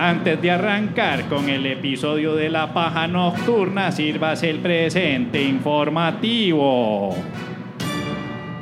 [0.00, 7.16] Antes de arrancar con el episodio de la paja nocturna, sírvase el presente informativo.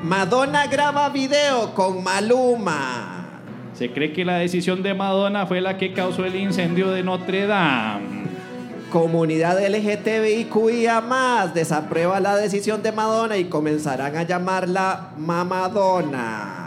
[0.03, 3.43] Madonna graba video con Maluma.
[3.75, 7.47] Se cree que la decisión de Madonna fue la que causó el incendio de Notre
[7.47, 8.25] Dame.
[8.91, 16.66] Comunidad LGTBIQIA más desaprueba la decisión de Madonna y comenzarán a llamarla Mamadonna.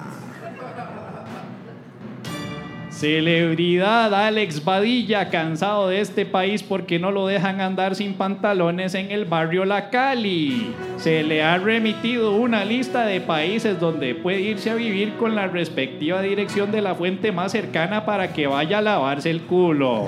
[3.00, 9.12] Celebridad Alex Badilla, cansado de este país porque no lo dejan andar sin pantalones en
[9.12, 10.74] el barrio La Cali.
[10.98, 15.48] Se le ha remitido una lista de países donde puede irse a vivir con la
[15.48, 20.06] respectiva dirección de la fuente más cercana para que vaya a lavarse el culo.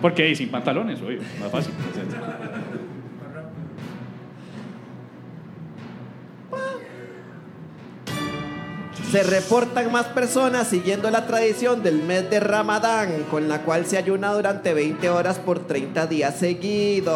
[0.00, 1.74] Porque sin pantalones, obvio, más fácil.
[9.10, 13.98] Se reportan más personas siguiendo la tradición del mes de Ramadán, con la cual se
[13.98, 17.10] ayuna durante 20 horas por 30 días seguidos.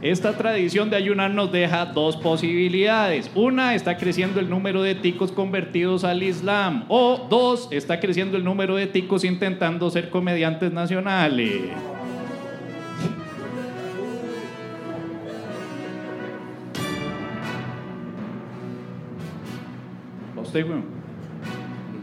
[0.00, 3.30] Esta tradición de ayunar nos deja dos posibilidades.
[3.34, 6.86] Una, está creciendo el número de ticos convertidos al Islam.
[6.88, 11.72] O dos, está creciendo el número de ticos intentando ser comediantes nacionales.
[20.52, 20.84] Usted, weón.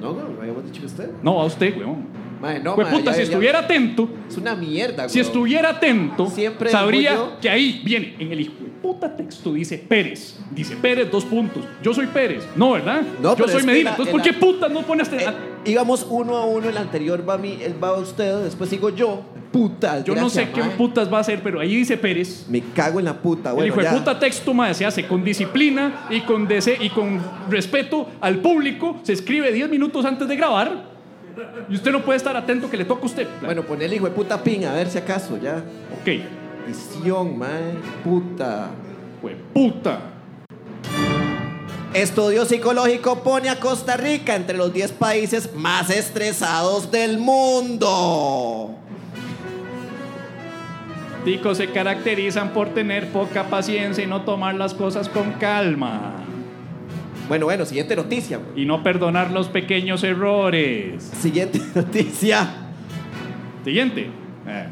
[0.01, 1.09] No, no, no habíamos dicho que usted.
[1.21, 2.07] No, a usted, weón.
[2.41, 5.27] Mae, no, puta, ya- si ya- estuviera atento, Es una mierda, si weón.
[5.27, 10.37] estuviera atento, Siempre sabría que ahí viene, en el hijo puta texto dice Pérez.
[10.51, 11.63] Dice Pérez, dos puntos.
[11.83, 12.43] Yo soy Pérez.
[12.55, 13.01] No, ¿verdad?
[13.21, 13.89] No, Yo pero soy es que Medina.
[13.91, 15.25] la- Entonces, en ¿por qué puta no pones Eh,
[15.65, 18.89] íbamos uno a uno, el anterior va a mí, él va a usted, después sigo
[18.89, 19.21] yo.
[19.51, 20.69] Puta, Yo no sé qué mae.
[20.71, 22.45] putas va a hacer, pero ahí dice Pérez.
[22.49, 25.23] Me cago en la puta, el bueno, hijo de puta texto mae, se hace con
[25.23, 28.97] disciplina y con, dese- y con respeto al público.
[29.03, 30.89] Se escribe 10 minutos antes de grabar.
[31.69, 33.27] Y usted no puede estar atento que le toca a usted.
[33.43, 35.63] Bueno, ponele hijo de puta pin, a ver si acaso, ya.
[36.01, 36.09] ok.
[36.67, 38.69] Visión, mae, puta.
[39.21, 39.99] Fue puta.
[41.93, 48.75] Estudio psicológico pone a Costa Rica entre los 10 países más estresados del mundo.
[51.25, 56.15] Ticos se caracterizan por tener poca paciencia y no tomar las cosas con calma.
[57.27, 58.37] Bueno, bueno, siguiente noticia.
[58.37, 58.63] güey.
[58.63, 61.03] Y no perdonar los pequeños errores.
[61.19, 62.47] Siguiente noticia.
[63.63, 64.09] Siguiente.
[64.47, 64.67] Eh,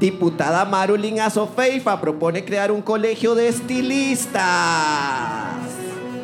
[0.00, 4.40] Diputada Marulín Azofeifa propone crear un colegio de estilistas.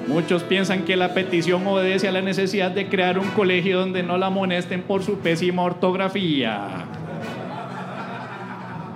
[0.09, 4.17] Muchos piensan que la petición obedece a la necesidad de crear un colegio donde no
[4.17, 6.87] la amonesten por su pésima ortografía.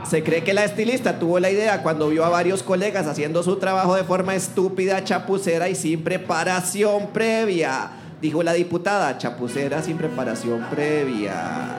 [0.09, 3.57] Se cree que la estilista tuvo la idea cuando vio a varios colegas haciendo su
[3.57, 7.91] trabajo de forma estúpida, chapucera y sin preparación previa.
[8.23, 11.77] Dijo la diputada, chapucera sin preparación previa.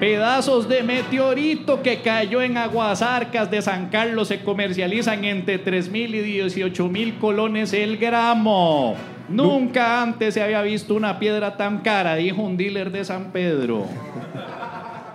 [0.00, 6.14] Pedazos de meteorito que cayó en Aguasarcas de San Carlos se comercializan entre 3 mil
[6.14, 8.94] y 18 mil colones el gramo.
[9.28, 13.86] Nunca antes se había visto una piedra tan cara, dijo un dealer de San Pedro.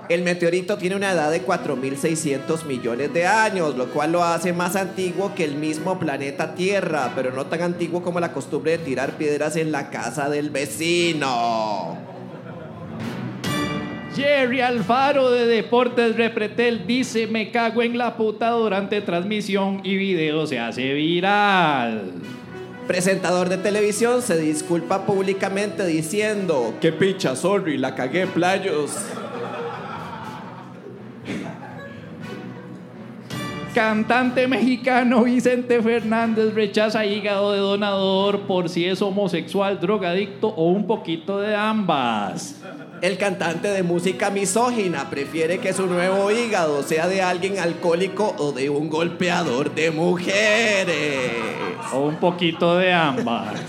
[0.10, 4.76] El meteorito tiene una edad de 4.600 millones de años, lo cual lo hace más
[4.76, 9.14] antiguo que el mismo planeta Tierra, pero no tan antiguo como la costumbre de tirar
[9.14, 12.13] piedras en la casa del vecino.
[14.16, 20.46] Jerry Alfaro de Deportes Repretel dice me cago en la puta durante transmisión y video
[20.46, 22.14] se hace viral.
[22.88, 28.92] Presentador de televisión se disculpa públicamente diciendo: ¡Qué picha, sorry, la cagué, playos!
[33.74, 40.86] Cantante mexicano Vicente Fernández rechaza hígado de donador por si es homosexual, drogadicto o un
[40.86, 42.62] poquito de ambas.
[43.02, 48.52] El cantante de música misógina prefiere que su nuevo hígado sea de alguien alcohólico o
[48.52, 51.32] de un golpeador de mujeres.
[51.94, 53.60] O un poquito de ambas.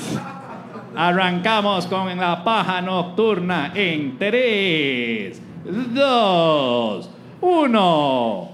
[0.94, 5.40] Arrancamos con la paja nocturna en 3,
[5.94, 8.53] 2, 1.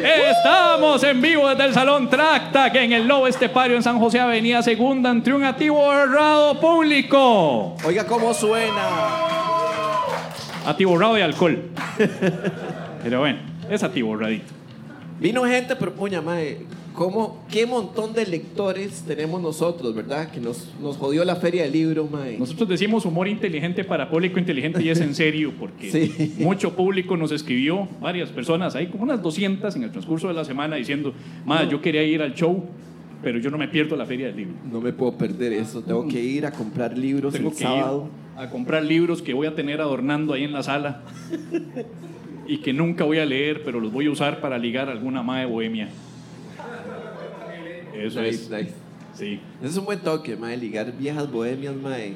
[0.00, 4.20] Estamos en vivo desde el Salón Tracta, que en el Lobo Estepario en San José
[4.20, 7.76] Avenida Segunda, entre un activo honrado público.
[7.84, 8.86] Oiga cómo suena.
[10.64, 11.70] Atiborrado de alcohol.
[13.02, 14.54] Pero bueno, es atiborradito.
[15.18, 16.60] Vino gente, pero puña madre,
[16.98, 20.32] ¿cómo, qué montón de lectores tenemos nosotros, ¿verdad?
[20.32, 22.36] Que nos, nos jodió la feria del libro, mae.
[22.36, 26.34] Nosotros decimos humor inteligente para público inteligente y es en serio porque Sí.
[26.40, 30.44] mucho público nos escribió, varias personas, hay como unas 200 en el transcurso de la
[30.44, 31.14] semana diciendo,
[31.46, 32.64] madre, yo quería ir al show,
[33.22, 34.54] pero yo no me pierdo la feria del libro.
[34.68, 35.82] No me puedo perder eso.
[35.82, 38.08] Tengo que ir a comprar libros Tengo el que sábado.
[38.36, 41.02] ir a comprar libros que voy a tener adornando ahí en la sala
[42.48, 45.22] y que nunca voy a leer, pero los voy a usar para ligar a alguna
[45.22, 45.90] madre bohemia.
[48.06, 48.50] Eso Nice, es.
[48.50, 48.72] nice.
[49.14, 49.40] Sí.
[49.60, 52.14] Ese es un buen toque, mae, ligar viejas bohemias, mae.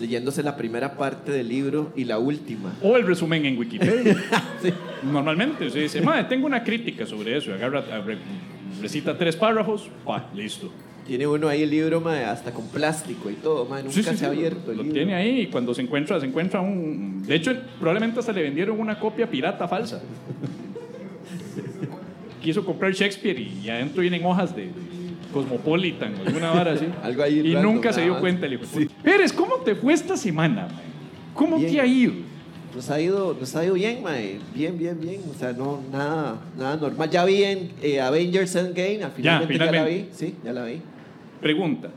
[0.00, 2.72] Leyéndose la primera parte del libro y la última.
[2.82, 4.16] O el resumen en Wikipedia.
[5.04, 7.52] Normalmente se dice, madre, tengo una crítica sobre eso.
[7.52, 7.84] Agarra,
[8.80, 10.72] recita tres párrafos, pa, listo.
[11.06, 13.82] Tiene uno ahí el libro, mae, hasta con plástico y todo, mae.
[13.82, 14.94] Nunca Sí, sí, se sí, ha abierto el Lo libro.
[14.96, 17.22] tiene ahí y cuando se encuentra, se encuentra un...
[17.26, 20.00] De hecho, probablemente hasta le vendieron una copia pirata falsa.
[22.42, 24.68] Quiso comprar Shakespeare y adentro vienen hojas de
[25.32, 26.86] Cosmopolitan o alguna vara así.
[27.02, 28.92] Algo ahí Y random, nunca se dio cuenta puta.
[29.02, 30.62] Pérez, ¿cómo te fue esta semana?
[30.62, 30.70] man?
[31.34, 31.72] ¿Cómo Bien.
[31.72, 32.12] te ha ido?
[32.74, 34.38] Nos ha ido, nos ha ido bien, mae.
[34.54, 35.20] Bien, bien, bien.
[35.30, 37.10] O sea, no, nada, nada normal.
[37.10, 40.08] Ya vi en eh, Avengers Endgame, al finalmente ya, la vi.
[40.12, 40.80] Sí, ya la vi.
[41.40, 41.90] Pregunta.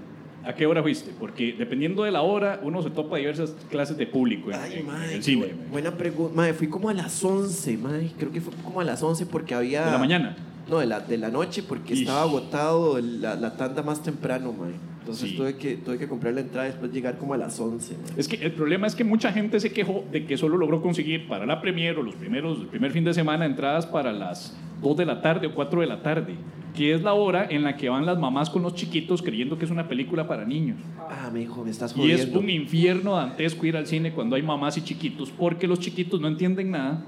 [0.45, 1.11] ¿A qué hora fuiste?
[1.19, 4.79] Porque dependiendo de la hora, uno se topa diversas clases de público en, Ay, en-
[4.79, 5.45] en mae, el cine.
[5.47, 6.35] qué bu- buena pregunta.
[6.35, 8.11] Mae, fui como a las 11, mae.
[8.17, 9.85] Creo que fue como a las 11 porque había...
[9.85, 10.35] ¿De la mañana?
[10.69, 12.01] No, de la, de la noche porque Ish.
[12.01, 14.73] estaba agotado la, la tanda más temprano, mae.
[15.01, 15.35] Entonces Sí.
[15.37, 18.13] tuve, que, tuve que comprar la entrada y después llegar como a las 11, mae.
[18.17, 21.27] Es que el problema es que mucha gente se quejó de que solo logró conseguir
[21.27, 24.97] para la premier o los primeros, el primer fin de semana entradas para las 2
[24.97, 26.35] de la tarde o 4 de la tarde,
[26.75, 29.65] que es la hora en la que van las mamás con los chiquitos creyendo que
[29.65, 30.77] es una película para niños.
[31.07, 32.23] Ah, me dijo, me estás Y jodiendo.
[32.23, 36.19] es un infierno dantesco ir al cine cuando hay mamás y chiquitos, porque los chiquitos
[36.19, 37.05] no entienden nada.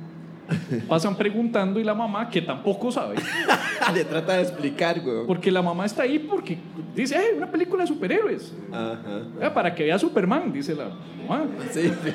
[0.87, 3.15] Pasan preguntando y la mamá, que tampoco sabe,
[3.93, 5.25] Le trata de explicar, güey.
[5.27, 6.57] porque la mamá está ahí porque
[6.95, 8.53] dice, "Eh, una película de superhéroes.
[8.71, 9.23] Ajá.
[9.41, 10.85] Ah, para que vea Superman, dice la
[11.27, 11.45] mamá.
[11.71, 12.11] Sí, sí.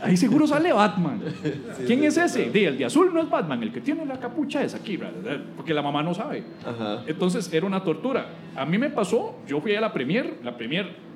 [0.00, 1.20] Ahí seguro sale Batman.
[1.86, 2.50] ¿Quién es ese?
[2.50, 5.40] Di, el de azul no es Batman, el que tiene la capucha es aquí, ¿verdad?
[5.56, 6.44] porque la mamá no sabe.
[6.64, 7.02] Ajá.
[7.06, 8.26] Entonces era una tortura.
[8.54, 11.07] A mí me pasó, yo fui a la premier, la premier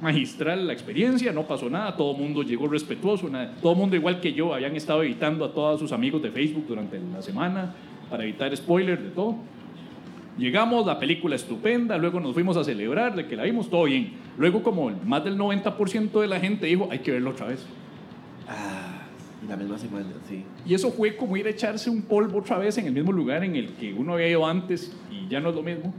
[0.00, 3.96] magistral la experiencia, no pasó nada, todo el mundo llegó respetuoso, nada- todo el mundo
[3.96, 7.74] igual que yo habían estado evitando a todos sus amigos de Facebook durante la semana
[8.10, 9.36] para evitar spoilers de todo.
[10.38, 14.12] Llegamos, la película estupenda, luego nos fuimos a celebrar de que la vimos, todo bien.
[14.36, 17.64] Luego como más del 90% de la gente dijo, hay que verlo otra vez.
[18.46, 19.06] Ah,
[19.48, 20.44] la misma semana, sí.
[20.66, 23.44] Y eso fue como ir a echarse un polvo otra vez en el mismo lugar
[23.44, 25.94] en el que uno había ido antes y ya no es lo mismo.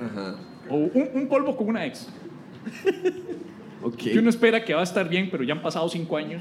[0.00, 0.36] Ajá.
[0.70, 2.08] O un, un polvo con una ex.
[3.84, 3.96] Ok.
[3.96, 6.40] Que uno espera que va a estar bien, pero ya han pasado cinco años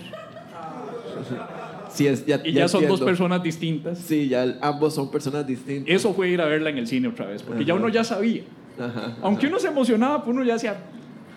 [1.90, 3.98] Sí, es, ya, y ya, son dos personas distintas.
[3.98, 5.94] Sí, ya ambos son personas distintas.
[5.94, 8.44] Eso fue ir a verla en el cine otra vez, porque ya uno ya sabía.
[8.80, 9.18] Ajá.
[9.22, 10.78] Aunque uno se emocionaba, pues uno ya decía...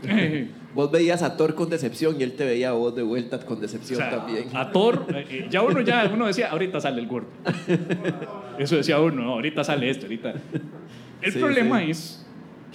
[0.05, 0.49] "Eh".
[0.75, 3.59] Vos veías a Thor con decepción y él te veía a vos de vuelta con
[3.59, 4.49] O decepción sea, también.
[4.55, 7.29] a Thor, eh, eh, ya uno ya uno decía, ahorita sale el gordo.
[8.59, 10.35] Eso decía uno, no, ahorita sale esto, ahorita.
[11.23, 11.91] El Sí, problema sí.
[11.93, 12.24] es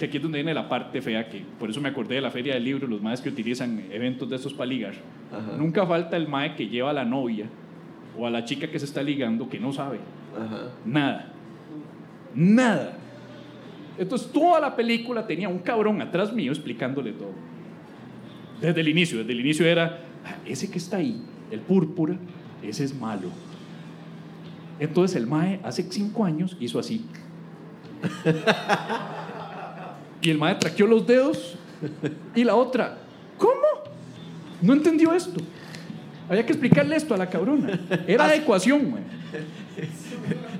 [0.00, 2.30] que aquí es donde viene la parte fea, que por eso me acordé de la
[2.30, 4.94] feria del libro, los maes que utilizan eventos de estos para ligar.
[5.30, 5.56] Ajá.
[5.58, 7.44] Nunca falta el mae que lleva a la novia
[8.18, 9.98] o a la chica que se está ligando que no sabe
[10.34, 10.70] Ajá.
[10.86, 11.32] nada.
[12.34, 12.96] Nada.
[13.98, 17.32] Entonces toda la película tenía un cabrón atrás mío explicándole todo.
[18.60, 22.16] Desde el inicio, desde el inicio era, "Ah, ese que está ahí, el púrpura,
[22.62, 23.28] ese es malo.
[24.78, 27.04] Entonces el Mae hace cinco años hizo así.
[30.22, 31.54] y el Mae traqueó los dedos
[32.34, 32.98] y la otra,
[33.38, 33.54] ¿cómo?
[34.62, 35.40] No entendió esto.
[36.28, 37.80] Había que explicarle esto a la cabrona.
[38.06, 39.02] Era de ecuación, mae.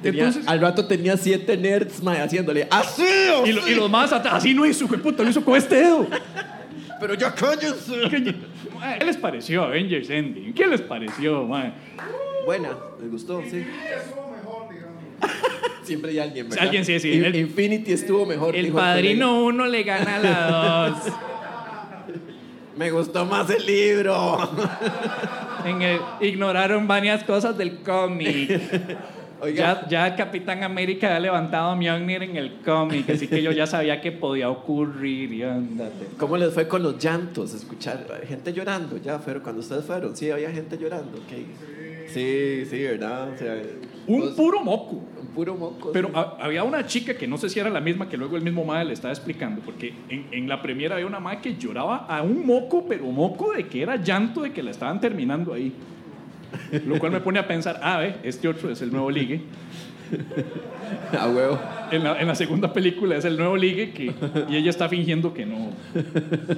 [0.02, 3.04] Tenía- Entonces, al rato tenía siete nerds mae, haciéndole así
[3.36, 5.56] o y, lo- y los más atrás, así no hizo, de puta, lo hizo con
[5.56, 6.06] este dedo.
[6.98, 8.34] pero ya cállense.
[8.80, 10.54] Mae, ¿Qué les pareció Avengers Endgame?
[10.54, 11.72] ¿Qué les pareció, mae?
[12.46, 13.62] Buena, me gustó, sí.
[15.90, 16.64] Siempre hay alguien, ¿verdad?
[16.66, 17.10] Alguien, sí, sí.
[17.14, 18.54] In- El- Infinity estuvo mejor.
[18.54, 20.98] El padrino uno le gana a la dos.
[21.00, 21.16] colega.
[22.76, 24.38] Me gustó más el libro.
[25.66, 28.48] En el- ignoraron varias cosas del cómic.
[29.42, 33.42] Oiga, Ya, ya el Capitán América ha levantado a Mjolnir en el cómic, así que
[33.42, 36.06] yo ya sabía que podía ocurrir y ándate.
[36.18, 37.52] ¿cómo les fue con los llantos?
[37.54, 41.32] Escuchar gente llorando, ya, pero cuando ustedes fueron, sí, había gente llorando, ok.
[42.12, 43.30] Sí, sí, ¿verdad?
[43.34, 43.54] O sea,
[44.14, 44.96] Un puro moco.
[45.20, 45.92] un puro moco.
[45.92, 46.14] Pero sí.
[46.40, 48.86] había una chica que no sé si era la misma que luego el mismo madre
[48.86, 52.44] le estaba explicando, porque en, en la premiera había una madre que lloraba a un
[52.46, 55.72] moco, pero moco de que era llanto de que la estaban terminando ahí.
[56.86, 59.40] Lo cual me pone a pensar, ah, ve, este otro es el nuevo ligue.
[61.18, 61.58] A huevo.
[61.90, 64.12] En la, en la segunda película es el nuevo ligue que,
[64.48, 65.70] y ella está fingiendo que no,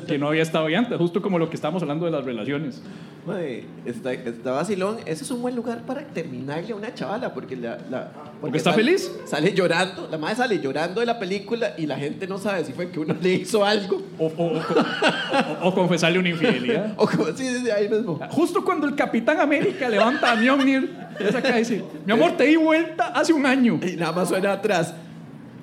[0.07, 2.83] que no había estado ahí antes, justo como lo que estábamos hablando de las relaciones.
[3.27, 4.99] Mae, está, está vacilón.
[5.07, 7.79] Ese es un buen lugar para terminarle a una chavala, porque la...
[7.91, 9.11] la- ¿Porque está feliz?
[9.25, 12.73] Sale llorando, la madre sale llorando de la película y la gente no sabe si
[12.75, 16.93] fue que uno le hizo algo O, o- o- o- confesarle una infidelidad.
[16.99, 18.19] o como si desde ahí mismo.
[18.31, 22.57] Justo cuando el Capitán América levanta a Mjolnir, esa acá dice, mi amor, te di
[22.57, 23.79] vuelta hace un año.
[23.81, 24.93] Y nada más suena atrás.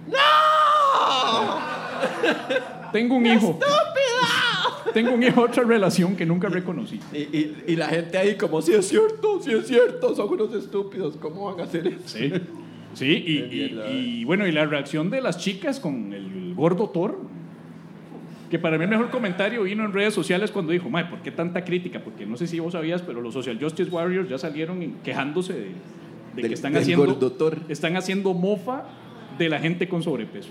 [0.08, 0.18] ¡No!
[2.92, 3.60] Tengo un hijo.
[4.94, 7.00] Tengo un hijo, otra relación que nunca reconocí.
[7.14, 10.54] Y, y- y la gente ahí como, si es cierto, si es cierto, son unos
[10.56, 12.00] estúpidos, ¿cómo van a hacer eso?
[12.06, 12.32] Sí.
[12.94, 17.20] Sí, y, y- y bueno, y la reacción de las chicas con el gordo Thor,
[18.50, 21.32] que para mí el mejor comentario vino en redes sociales cuando dijo, Mae, ¿por qué
[21.32, 22.00] tanta crítica?
[22.04, 25.60] Porque no sé si vos sabías, pero los Social Justice Warriors ya salieron quejándose de,
[25.60, 25.72] de
[26.36, 27.04] Del- que están haciendo,
[27.70, 27.96] están
[28.34, 28.86] mofa
[29.38, 30.50] de la gente con sobrepeso.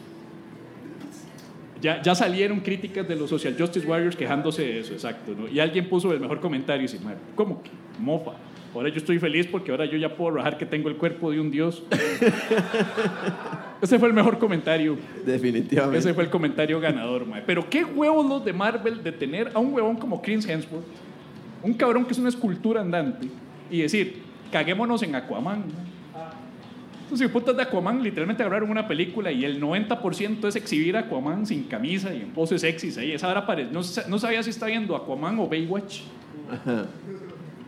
[1.80, 5.34] Ya, ya salieron críticas de los Social Justice Warriors quejándose de eso, exacto.
[5.38, 5.46] ¿no?
[5.48, 8.32] Y alguien puso el mejor comentario y dice, "Mae, ¿cómo que mofa?
[8.74, 11.40] Ahora yo estoy feliz porque ahora yo ya puedo rajar que tengo el cuerpo de
[11.40, 11.82] un dios.
[13.80, 14.96] Ese fue el mejor comentario.
[15.24, 15.98] Definitivamente.
[15.98, 17.42] Ese fue el comentario ganador, mae.
[17.46, 20.84] Pero qué huevos los de Marvel de tener a un huevón como Chris Hemsworth,
[21.62, 23.28] un cabrón que es una escultura andante,
[23.70, 24.22] y decir,
[24.52, 25.64] caguémonos en Aquaman.
[27.04, 31.46] Entonces, putas de Aquaman literalmente agarraron una película y el 90% es exhibir a Aquaman
[31.46, 33.12] sin camisa y en poses sexys ahí.
[33.12, 36.00] Esa hora pare- no, no sabía si está viendo Aquaman o Baywatch.
[36.50, 36.86] Ajá.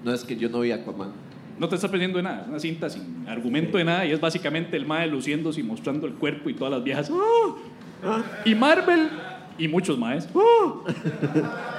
[0.05, 1.13] No es que yo no vi Aquaman.
[1.59, 4.21] No te está perdiendo de nada, es una cinta sin argumento de nada y es
[4.21, 7.11] básicamente el mae luciéndose y mostrando el cuerpo y todas las viejas.
[7.13, 8.23] ¡ah!
[8.47, 9.11] Y Marvel
[9.59, 10.27] y muchos maes.
[10.35, 11.71] ¡ah!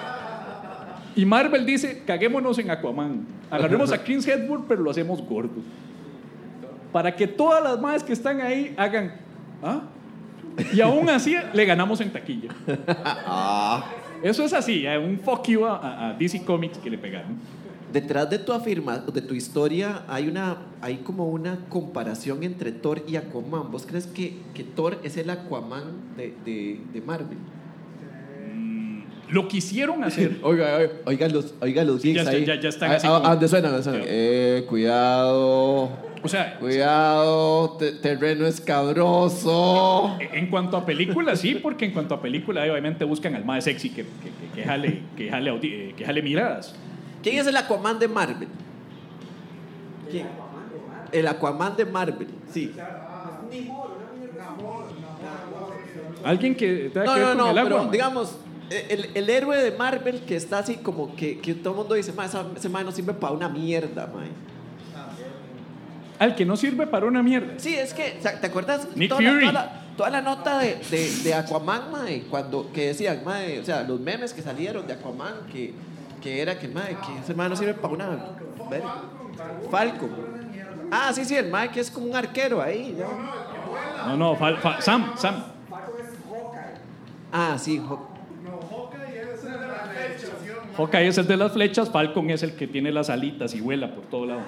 [1.15, 3.25] Y Marvel dice, caguémonos en Aquaman.
[3.49, 5.61] Agarremos a Chris Hemsworth, pero lo hacemos gordo.
[6.93, 9.15] Para que todas las maes que están ahí hagan,
[9.63, 9.81] ¿ah?
[10.73, 12.49] Y aún así le ganamos en taquilla.
[14.23, 17.39] Eso es así, eh, un fuck you a DC Comics que le pegaron.
[17.91, 23.03] Detrás de tu afirma, de tu historia, hay una, hay como una comparación entre Thor
[23.07, 23.69] y Aquaman.
[23.71, 25.83] ¿Vos crees que, que Thor es el Aquaman
[26.15, 27.37] de, de, de Marvel?
[29.29, 30.39] Lo quisieron hacer.
[30.43, 32.45] Oiga, oiga, oiga los, oiga los ya- ahí.
[32.45, 33.71] ya- ya están Ah, así ah, como- ah, ¿dónde suenan?
[33.71, 34.01] ¿Dónde suenan?
[34.03, 34.07] Sí.
[34.11, 35.83] Eh, cuidado,
[36.23, 40.17] O sea, cuidado, te- terreno escabroso.
[40.19, 43.89] En cuanto a película, sí, porque en cuanto a película, obviamente buscan al más sexy
[43.89, 46.75] que, que, que- que jale, que, jale eh, que jale miradas.
[47.23, 48.47] ¿Quién es el Aquaman de Marvel?
[50.09, 50.27] ¿Quién?
[51.11, 52.73] El Aquaman de Marvel, sí.
[56.23, 57.77] Alguien que tenga No, que ver no, con no, el agua.
[57.79, 58.35] pero digamos,
[58.69, 62.13] el, el héroe de Marvel que está así como que, que todo el mundo dice,
[62.13, 64.29] "Ma, esa- ese man no sirve para una mierda, man.
[66.19, 67.53] Al que no sirve para una mierda.
[67.57, 68.87] Sí, es que, o sea, ¿te acuerdas?
[68.95, 72.87] Nick toda, la- toda la, toda la nota de, de, de Aquaman, mae, cuando que
[72.89, 75.73] decían, mae, o sea, los memes que salieron de Aquaman, que,
[76.21, 78.09] que era que, mae, que ese mae no sirve para una.
[78.69, 78.83] ver-
[79.69, 80.09] Falcon.
[80.91, 82.97] Ah, sí, sí, el mae que es como un arquero ahí.
[82.99, 84.07] ¿no?
[84.09, 85.43] No, no, fal- fa- Sam, Sam.
[87.31, 87.81] Ah, sí,
[90.77, 93.93] Hawkeye es el de las flechas, Falcon es el que tiene las alitas y vuela
[93.93, 94.41] por todo lado.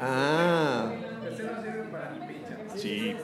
[0.00, 0.92] Ah,
[2.76, 3.16] Sí.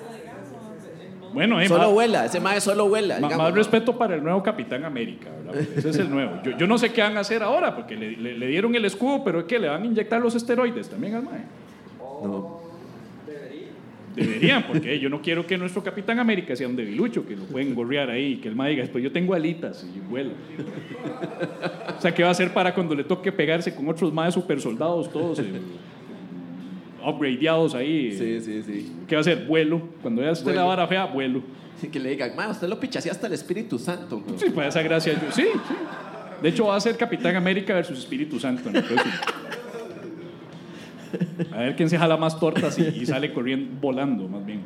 [1.32, 3.16] Bueno, eh, solo más, vuela, ese mae solo vuela.
[3.16, 3.56] digamos, más ¿no?
[3.56, 5.62] respeto para el nuevo Capitán América, ¿verdad?
[5.76, 6.40] Ese es el nuevo.
[6.42, 8.84] Yo, yo no sé qué van a hacer ahora, porque le, le- le dieron el
[8.84, 11.40] escudo, pero es que le van a inyectar los esteroides también al mae.
[12.24, 12.60] No.
[14.14, 17.76] Deberían, porque yo no quiero que nuestro Capitán América sea un debilucho, que lo pueden
[17.76, 20.32] gorrear ahí, que el mae diga, después yo tengo alitas y vuelo.
[21.96, 24.60] O sea, ¿qué va a hacer para cuando le toque pegarse con otros más super
[24.60, 25.44] soldados todos eh,
[27.06, 28.12] upgradeados ahí?
[28.16, 28.92] Sí, sí, sí.
[29.06, 29.46] ¿Qué va a hacer?
[29.46, 29.80] Vuelo.
[30.02, 31.42] Cuando ya esté la vara fea, vuelo.
[31.92, 34.20] Que le digan, mae, usted lo pichasea hasta el Espíritu Santo.
[34.20, 34.38] güey".
[34.38, 35.32] Sí, para esa gracia yo.
[35.32, 35.74] Sí, sí.
[36.42, 39.14] De hecho, va a ser Capitán América versus Espíritu Santo en el próximo.
[41.52, 44.60] A ver quién se jala más tortas y, y sale corriendo, volando más bien.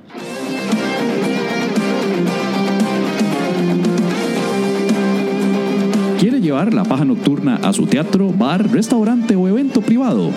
[6.45, 10.31] Llevar la paja nocturna a su teatro, bar, restaurante o evento privado?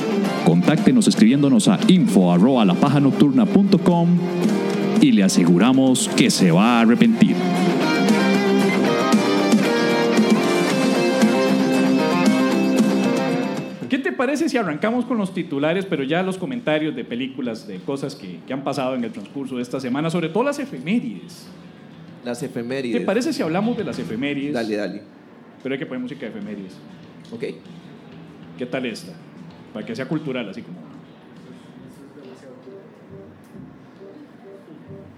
[0.46, 4.18] Contáctenos escribiéndonos a info arroba lapajanocturna.com
[5.02, 7.36] y le aseguramos que se va a arrepentir.
[13.90, 17.78] ¿Qué te parece si arrancamos con los titulares, pero ya los comentarios de películas, de
[17.80, 21.48] cosas que, que han pasado en el transcurso de esta semana, sobre todo las efemérides?
[22.24, 23.04] Las ¿Te efemérides.
[23.06, 24.54] parece si hablamos de las efemérides?
[24.54, 25.17] Dale, dale.
[25.64, 26.78] Pero hay que poner música de efemérides.
[27.32, 27.44] Ok.
[28.58, 29.14] ¿Qué tal esta?
[29.74, 30.78] Para que sea cultural, así como.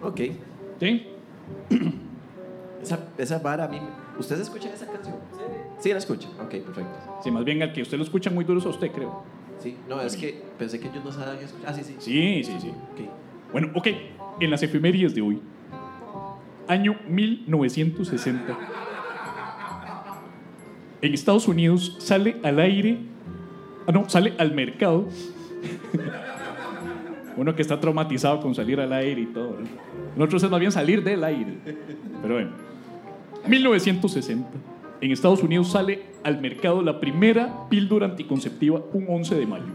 [0.01, 0.21] Ok.
[0.79, 1.07] ¿Sí?
[2.81, 3.79] Esa, esa vara a mí.
[4.17, 5.15] ¿Ustedes escuchan esa canción?
[5.79, 6.31] Sí, la escuchan.
[6.39, 7.19] Ok, perfecto.
[7.23, 9.23] Sí, más bien al que usted lo escucha muy duro es a usted, creo.
[9.61, 11.69] Sí, no, es que pensé que ellos no sabían escuchar.
[11.69, 11.95] Ah, sí, sí.
[11.99, 12.69] Sí, sí, sí.
[12.69, 13.51] Ok.
[13.51, 13.87] Bueno, ok.
[14.39, 15.41] En las efemérides de hoy,
[16.67, 18.57] año 1960,
[21.01, 22.97] en Estados Unidos sale al aire,
[23.87, 25.07] ah, no, sale al mercado.
[27.37, 29.51] Uno que está traumatizado con salir al aire y todo.
[29.59, 29.67] ¿no?
[30.17, 31.53] Nosotros es más bien salir del aire.
[32.21, 32.51] Pero bueno,
[33.47, 34.49] 1960,
[34.99, 39.65] en Estados Unidos sale al mercado la primera píldora anticonceptiva un 11 de mayo.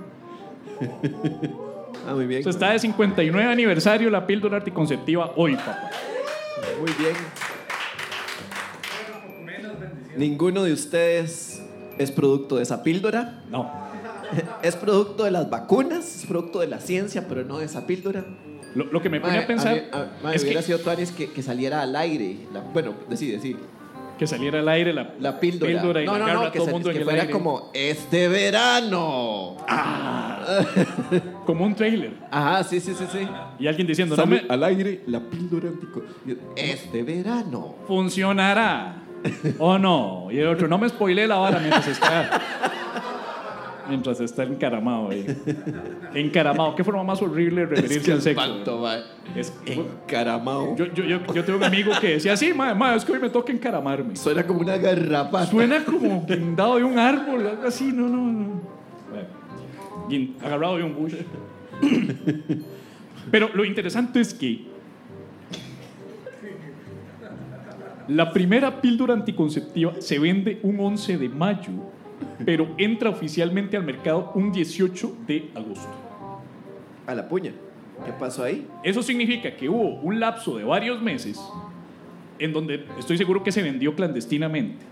[2.07, 2.41] Ah, muy bien.
[2.41, 5.91] O sea, está de 59 aniversario la píldora anticonceptiva hoy, papá.
[6.79, 7.15] Muy bien.
[10.17, 11.63] Ninguno de ustedes
[11.99, 13.43] es producto de esa píldora.
[13.51, 13.71] No.
[14.63, 18.25] Es producto de las vacunas, es producto de la ciencia, pero no de esa píldora.
[18.75, 21.31] Lo, lo que me pone a pensar mí- a- es hubiera que, sido Tuanis que,
[21.31, 22.39] que saliera al aire.
[22.53, 23.55] la- bueno, decide, sí.
[24.19, 25.71] que saliera al aire la, La píldora.
[25.71, 27.05] y no, la no, garra no, a que, todo el se- mundo que en el
[27.05, 27.33] fuera aire.
[27.33, 29.57] como este verano.
[31.47, 32.15] Como un trailer.
[32.31, 33.29] Ajá, sí, sí, sí, sí.
[33.59, 36.03] Y alguien diciendo, no me al aire la píldora antico.
[36.57, 37.75] Este verano.
[37.87, 39.04] funcionará.
[39.59, 40.29] ¿O no?
[40.31, 42.41] Y el otro, no me spoilé la vara mientras está.
[43.89, 45.27] Mientras está encaramado ahí.
[46.15, 46.75] Encaramado.
[46.75, 48.43] ¿Qué forma más horrible de referirse al sexo?
[48.43, 49.03] Espanto, mae.
[49.37, 50.75] Es, Encaramado.
[50.77, 53.19] yo, yo, yo, yo tengo un amigo que decía así, ma, ma, es que hoy
[53.19, 54.17] me toca encaramarme.
[54.17, 55.47] Suena como una garrapata.
[55.47, 58.61] Suena como guindado de un árbol, algo así, no, no, no.
[60.09, 61.15] Bueno, agarrado de un bush.
[63.31, 64.74] Pero lo interesante es que
[68.09, 71.73] la primera píldora anticonceptiva se vende un 11 de mayo,
[72.45, 75.89] pero entra oficialmente al mercado un 18 de agosto.
[77.07, 77.53] A la puña.
[78.05, 78.67] ¿Qué pasó ahí?
[78.83, 81.41] Eso significa que hubo un lapso de varios meses
[82.39, 84.85] en donde estoy seguro que se vendió clandestinamente.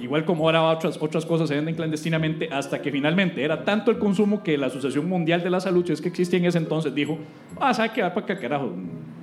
[0.00, 3.98] Igual como ahora otras, otras cosas se venden clandestinamente hasta que finalmente era tanto el
[3.98, 6.94] consumo que la Asociación Mundial de la Salud, que es que existía en ese entonces,
[6.94, 7.18] dijo,
[7.58, 8.02] ah, ¿sabe qué?
[8.02, 8.72] Va para acá, carajo,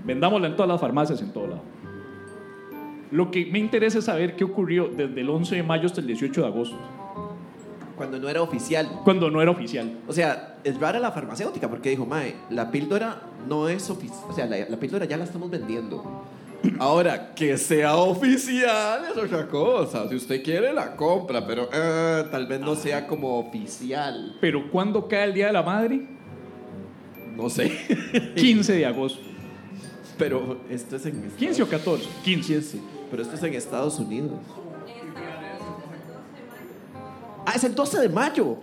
[0.04, 1.73] vendámosla en todas las farmacias, en todo lado.
[3.13, 6.08] Lo que me interesa es saber qué ocurrió desde el 11 de mayo hasta el
[6.08, 6.76] 18 de agosto,
[7.95, 8.89] Cuando no era oficial.
[9.04, 9.99] cuando no era oficial.
[10.08, 14.19] O sea, es rara la farmacéutica porque dijo, Mae, la píldora no es oficial.
[14.28, 16.23] O sea, la, la píldora ya la estamos vendiendo.
[16.80, 20.10] Ahora, que sea oficial es otra cosa.
[20.10, 24.38] Si usted quiere, la compra, pero eh, tal vez no sea como oficial.
[24.41, 26.02] Pero ¿cuándo cae el Día de la Madre?
[27.36, 27.71] No sé.
[28.36, 29.19] 15 de agosto.
[30.17, 32.08] Pero esto es en Estados 15 o 14?
[32.23, 32.54] 15.
[32.54, 32.93] 15.
[33.12, 34.32] Pero esto es en Estados Unidos.
[37.46, 38.58] Ah, es el 12 de mayo.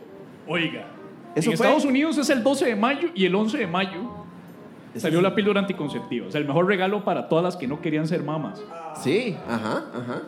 [0.48, 0.86] Oiga,
[1.34, 4.10] Eso en fue- Estados Unidos es el 12 de mayo y el 11 de mayo
[4.96, 6.26] salió la píldora anticonceptiva.
[6.26, 8.60] O sea, el mejor regalo para todas las que no querían ser mamás.
[9.02, 10.22] Sí, ajá, ajá.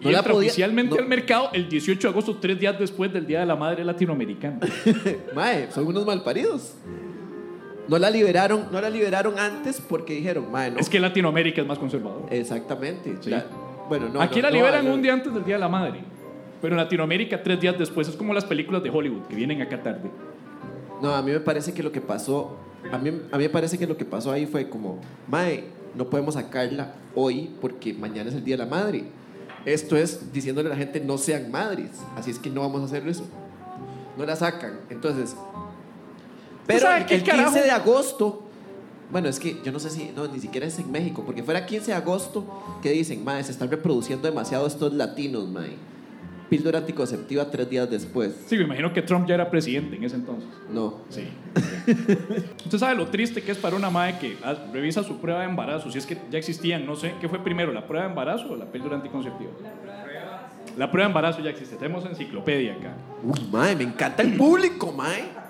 [0.00, 3.12] Y la entra podía- oficialmente no- al mercado el 18 de agosto, tres días después
[3.12, 4.60] del Día de la Madre Latinoamericana.
[5.34, 6.74] Mae, son unos malparidos.
[7.88, 10.78] No la liberaron, no la liberaron antes porque dijeron, mae, no.
[10.78, 12.26] Es que Latinoamérica es más conservador.
[12.30, 13.16] Exactamente.
[13.20, 13.30] Sí.
[13.30, 13.44] La-
[13.88, 14.20] bueno, no.
[14.20, 14.94] Aquí no, la liberan no.
[14.94, 16.00] un día antes del Día de la Madre.
[16.62, 18.08] Pero en Latinoamérica tres días después.
[18.08, 20.10] Es como las películas de Hollywood que vienen acá tarde.
[21.02, 22.56] No, a mí me parece que lo que pasó,
[22.90, 26.08] a mí, a mí me parece que lo que pasó ahí fue como, mae, no
[26.08, 29.04] podemos sacarla hoy porque mañana es el Día de la Madre.
[29.66, 32.84] Esto es diciéndole a la gente no sean madres, así es que no vamos a
[32.84, 33.24] hacer eso.
[34.16, 34.80] No la sacan.
[34.90, 35.36] Entonces,
[36.66, 37.54] pero sabe el qué 15 carajo?
[37.54, 38.42] de agosto,
[39.10, 41.64] bueno, es que yo no sé si, no, ni siquiera es en México, porque fuera
[41.66, 42.44] 15 de agosto,
[42.82, 45.76] que dicen, mae, se están reproduciendo demasiado estos latinos, mae.
[46.48, 48.34] Píldora anticonceptiva tres días después.
[48.46, 50.48] Sí, me imagino que Trump ya era presidente en ese entonces.
[50.70, 50.98] No.
[51.08, 51.26] Sí.
[52.64, 55.46] Usted sabe lo triste que es para una madre que ah, revisa su prueba de
[55.46, 58.52] embarazo, si es que ya existían, no sé, ¿qué fue primero, la prueba de embarazo
[58.52, 59.50] o la píldora anticonceptiva?
[60.76, 62.94] La prueba de embarazo ya existe, tenemos enciclopedia acá.
[63.22, 65.43] Uy, mae, me encanta el público, mae.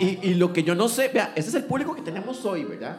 [0.00, 2.64] Y, y lo que yo no sé, vea, ese es el público que tenemos hoy,
[2.64, 2.96] ¿verdad?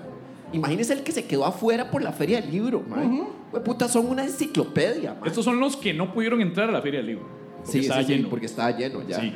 [0.53, 3.05] Imagínese el que se quedó afuera por la feria del libro, mae.
[3.51, 5.27] Hue puta, son una enciclopedia, mae.
[5.29, 7.25] Estos son los que no pudieron entrar a la Feria del Libro.
[7.57, 8.29] Porque sí, estaba sí, sí, lleno.
[8.29, 9.19] porque estaba lleno ya.
[9.19, 9.33] Sí.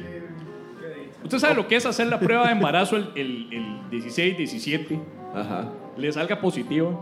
[1.24, 5.00] Usted sabe lo que es hacer la prueba de embarazo el, el, el 16, 17,
[5.34, 5.72] Ajá.
[5.98, 7.00] le salga positivo.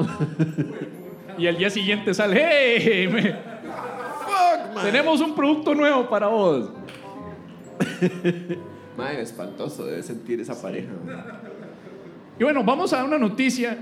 [1.38, 3.08] y al día siguiente sale, ¡hey!
[3.08, 4.86] me- Fuck, mae.
[4.92, 6.70] tenemos un producto nuevo para vos.
[8.98, 10.90] Mae, espantoso debe sentir esa pareja.
[11.06, 11.16] mae.
[12.40, 13.78] Y bueno, vamos a una noticia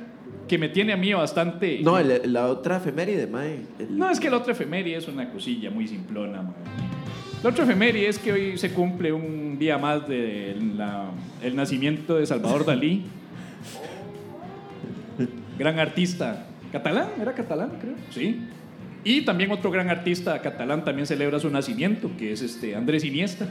[0.47, 1.79] que me tiene a mí bastante...
[1.83, 3.61] No, el- la otra efeméride, mae.
[3.79, 6.41] El- No, es que la otra efeméride es una cosilla muy simplona.
[6.41, 6.53] man.
[7.43, 10.79] La otra efeméride es que hoy se cumple un día más del
[11.41, 13.03] el nacimiento de Salvador Dalí.
[15.57, 17.93] Gran artista catalán, ¿era catalán creo?
[18.11, 18.41] Sí.
[19.03, 23.47] Y también otro gran artista catalán también celebra su nacimiento, que es este Andrés Iniesta.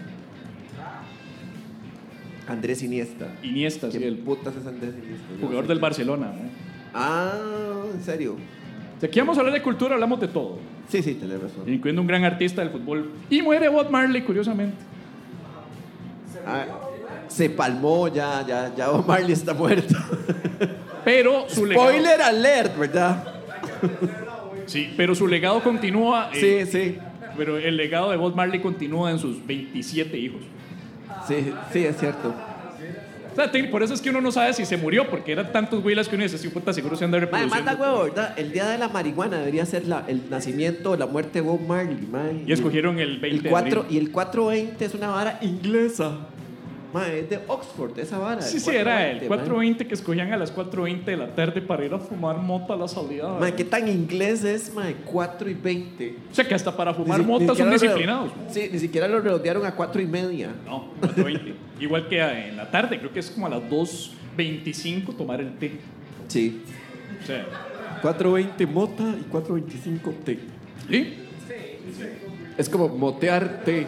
[2.50, 3.28] Andrés Iniesta.
[3.42, 5.26] Iniesta, sí, ¿Qué el putas es Andrés Iniesta?
[5.40, 5.68] Jugador sé.
[5.68, 6.26] del Barcelona.
[6.26, 6.50] ¿no?
[6.94, 7.32] Ah,
[7.94, 8.36] en serio.
[9.00, 10.58] Si aquí vamos a hablar de cultura, hablamos de todo,
[10.88, 11.62] Sí, sí, tenés razón.
[11.66, 13.10] incluyendo un gran artista del fútbol.
[13.30, 14.76] Y muere Bob Marley, curiosamente.
[16.46, 16.64] Ah,
[17.28, 19.94] se palmó ya, ya, ya Bob Marley está muerto.
[21.04, 21.88] Pero su legado...
[21.88, 23.24] Spoiler alert, ¿verdad?
[24.66, 26.30] Sí, pero su legado continúa.
[26.32, 26.98] eh, Sí, sí.
[27.36, 30.42] Pero el legado de Bob Marley continúa en sus 27 hijos.
[31.26, 32.34] Sí, sí, es cierto.
[33.32, 35.52] O sea, te- por eso es que uno no sabe si se murió, porque eran
[35.52, 37.54] tantos huilas que uno dice, sí, puta, seguro se anda Mae, reproduciendo.
[37.64, 38.34] manda huevo, ¿verdad?
[38.36, 42.44] El día de la marihuana debería ser la- el nacimiento, la muerte de Bob Marley.
[42.46, 43.96] Y escogieron el 20 el de 4 abril.
[43.96, 46.10] Y el 420 es una vara inglesa.
[46.92, 48.42] Mae, es de Oxford, esa vara.
[48.42, 51.84] Sí, sí, era el 420, 420 que escogían a las 4.20 de la tarde para
[51.84, 53.36] ir a fumar mota a la salida.
[53.38, 53.54] Mae.
[53.54, 54.96] ¿qué tan inglés es, mae?
[55.04, 56.16] 4 y 20.
[56.30, 58.32] O sea, que hasta para fumar mota ni son disciplinados.
[58.48, 60.50] Sí, ni siquiera lo redondearon a 4 y media.
[60.66, 61.54] No, 4.20.
[61.80, 65.78] Igual que en la tarde, creo que es como a las 2.25 tomar el té.
[66.28, 66.62] Sí.
[67.22, 67.46] O sea,
[68.02, 70.38] 420 mota y 425 té.
[70.88, 71.14] ¿sí?
[72.56, 73.86] Es como motear té.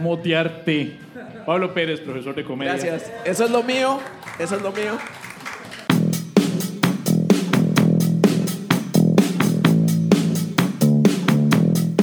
[0.00, 1.05] Motear té.
[1.46, 2.72] Pablo Pérez, profesor de comedia.
[2.72, 3.12] Gracias.
[3.24, 4.00] Eso es lo mío.
[4.36, 4.98] Eso es lo mío.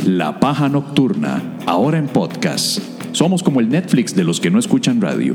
[0.06, 2.80] La Paja Nocturna, ahora en podcast.
[3.12, 5.34] Somos como el Netflix de los que no escuchan radio.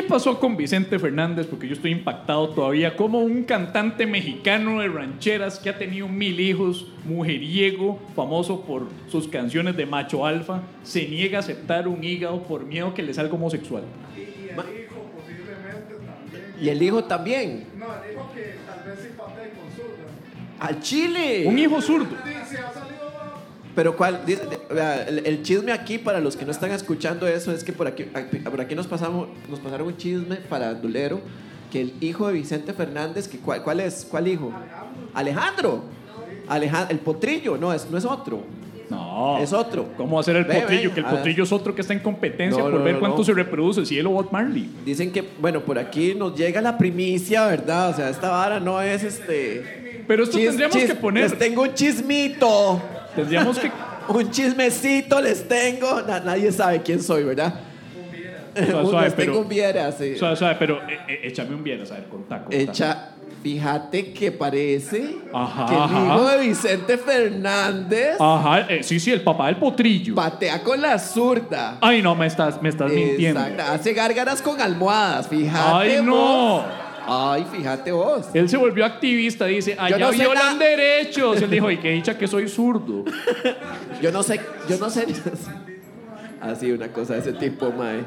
[0.00, 1.46] ¿Qué pasó con Vicente Fernández?
[1.46, 6.40] Porque yo estoy impactado todavía como un cantante mexicano de rancheras que ha tenido mil
[6.40, 12.42] hijos, mujeriego, famoso por sus canciones de macho alfa, se niega a aceptar un hígado
[12.44, 13.82] por miedo que le salga homosexual.
[16.60, 17.66] Y el hijo también.
[17.78, 20.04] No, dijo que tal vez simpatee con Zurda.
[20.60, 21.44] Al Chile.
[21.46, 22.16] Un hijo zurdo.
[23.74, 27.72] Pero cuál, el, el chisme aquí para los que no están escuchando eso es que
[27.72, 28.04] por aquí,
[28.50, 31.20] por aquí nos pasamos, nos pasaron un chisme farandulero
[31.70, 34.52] que el hijo de Vicente Fernández, que cuál, cuál es, cuál hijo?
[35.14, 35.84] Alejandro.
[36.48, 38.42] Alejandro, el potrillo, no es, no es otro,
[38.90, 39.38] No.
[39.38, 39.86] es otro.
[39.96, 40.92] ¿Cómo va a ser el Ve, ve, potrillo?
[40.94, 41.18] que el a ver.
[41.20, 43.24] potrillo es otro que está en competencia No, por no, ver no, cuánto no.
[43.24, 44.68] se reproduce, si él o Bob Marley.
[44.84, 47.90] Dicen que, bueno, por aquí nos llega la primicia, ¿verdad?
[47.90, 50.02] O sea, esta vara no es este.
[50.08, 51.30] Pero esto chis- tendríamos chis- que poner.
[51.30, 52.82] Les tengo un chismito.
[53.14, 53.70] Tendríamos que.
[54.08, 56.02] Un chismecito les tengo.
[56.02, 57.54] Na- nadie sabe quién soy, ¿verdad?
[58.54, 60.16] Suave, suave, les pero- tengo un viera, sí.
[60.16, 62.56] Suave, suave, pero eh, eh, échame un bien, a ver, contá, contá.
[62.56, 63.08] Echa,
[63.42, 66.04] fíjate que parece Ajá, que el ajá.
[66.16, 70.14] hijo de Vicente Fernández Ajá, eh, sí, sí, el papá del potrillo.
[70.16, 71.78] patea con la zurda.
[71.80, 73.40] Ay, no, me estás, me estás mintiendo.
[73.40, 75.58] Exacto, Hace gárgaras con almohadas, fíjate.
[75.72, 76.14] Ay, no.
[76.16, 76.64] vos.
[77.06, 78.26] Ay, fíjate vos.
[78.34, 81.40] Él se volvió activista, dice, allá no sé violan derechos.
[81.42, 83.04] Él dijo, y que dicha que soy zurdo.
[84.02, 85.06] Yo no sé, yo no sé.
[86.40, 88.04] Así, una cosa de ese tipo, mae.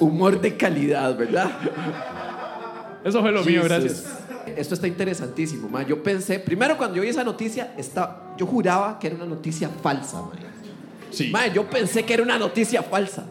[0.00, 1.50] Humor de calidad, ¿verdad?
[3.04, 3.68] Eso fue lo mío, Jesus.
[3.68, 4.18] gracias.
[4.56, 5.84] Esto está interesantísimo, mae.
[5.84, 9.68] Yo pensé, primero cuando yo vi esa noticia, está, yo juraba que era una noticia
[9.68, 10.38] falsa, mae.
[11.10, 11.28] Sí.
[11.30, 13.26] Mae, yo pensé que era una noticia falsa.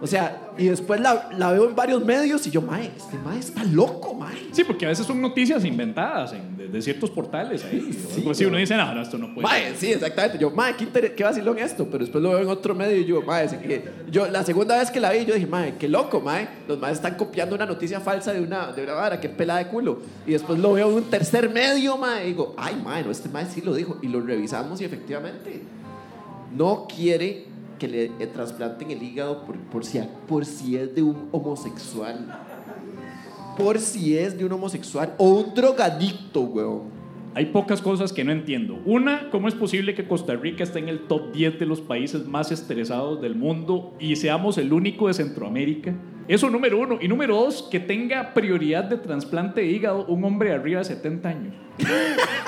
[0.00, 3.38] O sea, y después la, la veo en varios medios y yo, mae, este mae
[3.38, 4.36] está loco, mae.
[4.52, 7.88] Sí, porque a veces son noticias inventadas en- de, de ciertos portales ahí.
[8.10, 9.76] así, pero- uno dice, no, no, esto no puede Mae, ser".
[9.76, 10.36] sí, exactamente.
[10.38, 11.86] Yo, mae, qué, inter- qué vacilón esto.
[11.86, 14.90] Pero después lo veo en otro medio y yo, mae, que yo, la segunda vez
[14.90, 16.48] que la vi, yo dije, mae, qué loco, mae.
[16.66, 19.68] Los maes están copiando una noticia falsa de una, de una vara, qué pelada de
[19.68, 20.00] culo.
[20.26, 23.28] Y después lo veo en un tercer medio, mae, y digo, ay, mae, no, este
[23.28, 23.98] mae sí lo dijo.
[24.02, 25.62] Y lo revisamos y efectivamente
[26.56, 27.44] no quiere
[27.78, 32.26] que le trasplanten el hígado por, por, si, por si es de un homosexual.
[33.56, 36.82] Por si es de un homosexual o un drogadicto, weón.
[37.34, 38.78] hay pocas cosas que no entiendo.
[38.84, 42.26] Una, ¿cómo es posible que Costa Rica esté en el top 10 de los países
[42.26, 45.94] más estresados del mundo y seamos el único de Centroamérica?
[46.28, 46.98] Eso número uno.
[47.00, 51.28] Y número dos, que tenga prioridad de trasplante de hígado un hombre arriba de 70
[51.28, 51.54] años.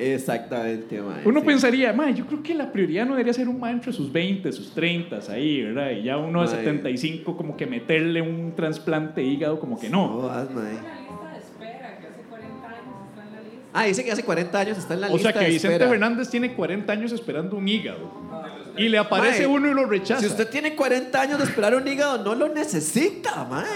[0.00, 1.22] Exactamente, mae.
[1.24, 1.46] Uno sí.
[1.46, 4.50] pensaría, "Mae, yo creo que la prioridad no debería ser un mae entre sus 20,
[4.52, 5.90] sus 30, ahí, ¿verdad?
[5.90, 6.56] Y ya uno de Mae.
[6.56, 10.08] 75, como que meterle un trasplante de hígado, como que no.
[10.08, 10.64] No, vas, mae.
[10.64, 13.70] La lista de espera, que hace 40 años está en la lista.
[13.74, 15.74] Ah, dice que hace 40 años está en la O lista sea que de Vicente
[15.74, 15.90] espera.
[15.90, 18.30] Fernández tiene 40 años esperando un hígado.
[18.76, 20.20] Y le aparece Mae, uno y lo rechaza.
[20.20, 23.66] Si usted tiene 40 años de esperar un hígado, no lo necesita, mae.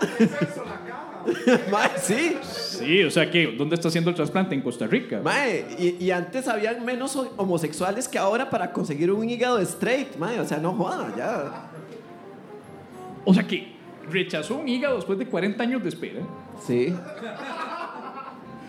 [1.70, 2.36] mae, sí.
[2.42, 4.54] Sí, o sea que, ¿dónde está haciendo el trasplante?
[4.54, 5.20] En Costa Rica.
[5.22, 10.16] Mae, y, y antes habían menos ho- homosexuales que ahora para conseguir un hígado straight,
[10.16, 10.38] mae.
[10.40, 11.70] O sea, no joda, ya.
[13.24, 13.72] O sea que
[14.10, 16.20] rechazó un hígado después de 40 años de espera.
[16.66, 16.94] Sí.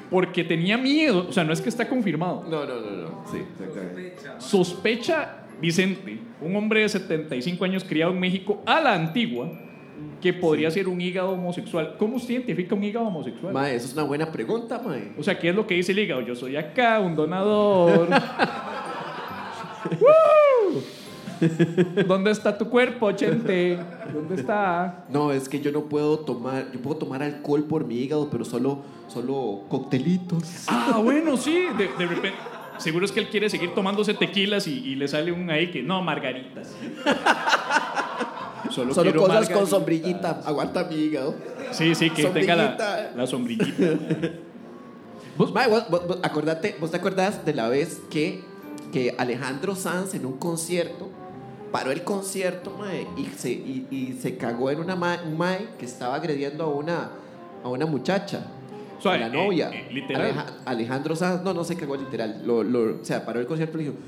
[0.09, 1.25] Porque tenía miedo.
[1.27, 2.43] O sea, no es que está confirmado.
[2.49, 3.25] No, no, no, no.
[3.31, 4.15] Sí, exactamente.
[4.37, 9.49] Sospecha Vicente, un hombre de 75 años criado en México a la antigua,
[10.21, 11.95] que podría ser un hígado homosexual.
[11.97, 13.53] ¿Cómo usted identifica un hígado homosexual?
[13.53, 15.11] Mae, eso es una buena pregunta, mae.
[15.17, 16.21] O sea, ¿qué es lo que dice el hígado?
[16.21, 18.07] Yo soy acá, un donador.
[22.07, 23.77] ¿Dónde está tu cuerpo, Chente?
[24.13, 25.05] ¿Dónde está?
[25.09, 28.45] No, es que yo no puedo tomar, yo puedo tomar alcohol por mi hígado, pero
[28.45, 30.65] solo, solo coctelitos.
[30.67, 31.65] Ah, bueno, sí.
[31.77, 32.37] De, de repente.
[32.77, 35.81] Seguro es que él quiere seguir tomándose tequilas y, y le sale un ahí que
[35.81, 36.75] no, margaritas.
[38.75, 39.69] Solo, Solo quiero cosas con margaritas.
[39.69, 40.41] sombrillita.
[40.45, 41.35] Aguanta mi hígado.
[41.71, 43.65] Sí, sí, que tenga la, la sombrillita.
[45.53, 48.41] Mae, vos, vos- vos- acordate, ¿vos te acordás de la vez que,
[48.93, 51.09] que Alejandro Sanz en un concierto
[51.71, 55.67] paró el concierto mae, y, se, y, y se cagó en una ma- un mae
[55.77, 57.09] que estaba agrediendo a una,
[57.63, 58.45] a una muchacha?
[59.03, 59.69] O a la eh, novia.
[59.73, 60.21] eh, literal.
[60.21, 62.41] Aleja- Alejandro Sanz, no, no se cagó literal.
[62.45, 64.01] Lo, lo- o sea, paró el concierto y le dijo.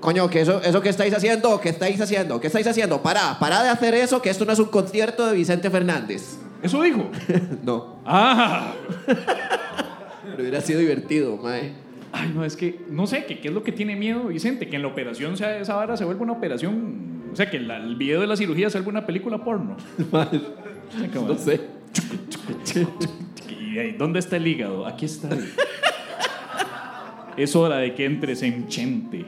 [0.00, 3.62] Coño, que eso, eso que estáis haciendo, que estáis haciendo, que estáis haciendo, pará, pará
[3.62, 6.38] de hacer eso, que esto no es un concierto de Vicente Fernández.
[6.62, 7.10] Eso dijo.
[7.62, 8.72] no, Ah.
[9.06, 11.72] pero hubiera sido divertido, mae.
[12.12, 14.76] Ay, no, es que no sé, que qué es lo que tiene miedo Vicente, que
[14.76, 17.94] en la operación sea, esa vara se vuelva una operación, o sea, que la- el
[17.96, 19.76] video de la cirugía se vuelva una película porno.
[21.14, 21.60] Como- No sé.
[23.48, 24.86] ¿Y dónde está el hígado?
[24.86, 25.28] Aquí está.
[27.36, 29.24] Es hora de que entres en Chente.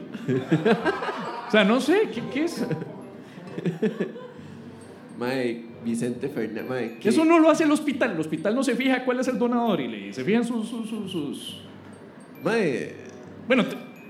[1.47, 2.65] O sea, no sé, ¿qué, qué es?
[5.17, 6.93] Mae, Vicente Fernández.
[7.03, 8.11] Eso no lo hace el hospital.
[8.13, 10.89] El hospital no se fija cuál es el donador y le, se fijan sus, sus,
[10.89, 11.61] sus, sus-
[12.43, 12.93] Mae,
[13.47, 13.63] Bueno,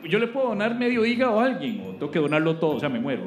[0.10, 2.89] yo le puedo donar medio hígado a alguien o tengo que donarlo todo, o sea,
[2.89, 3.23] me muero.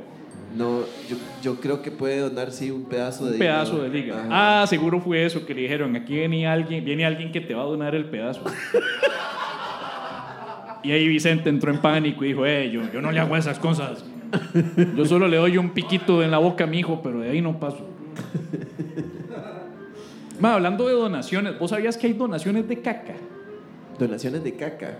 [0.57, 4.21] no, yo, yo creo que puede donar, sí, un pedazo de Un pedazo del hígado.
[4.23, 4.63] Ajá.
[4.63, 5.95] Ah, seguro fue eso que le dijeron.
[5.97, 8.43] Aquí viene alguien, viene alguien que te va a donar el pedazo.
[10.87, 13.59] Y ahí Vicente entró en pánico y dijo, eh, yo, yo no le hago esas
[13.59, 14.05] cosas.
[14.97, 17.41] Yo solo le doy un piquito en la boca a mi hijo, pero de ahí
[17.41, 17.85] no paso.
[20.39, 23.15] Ma, hablando de donaciones, ¿vos sabías que hay donaciones de caca?
[23.99, 24.99] Donaciones de caca.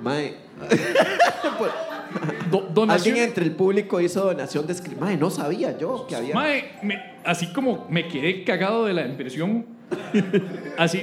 [0.00, 0.36] Mae,
[2.50, 6.34] Do- alguien entre el público hizo donación de Mae, no sabía yo que había.
[6.36, 9.66] Mae, me- así como me quedé cagado de la impresión,
[10.76, 11.02] así,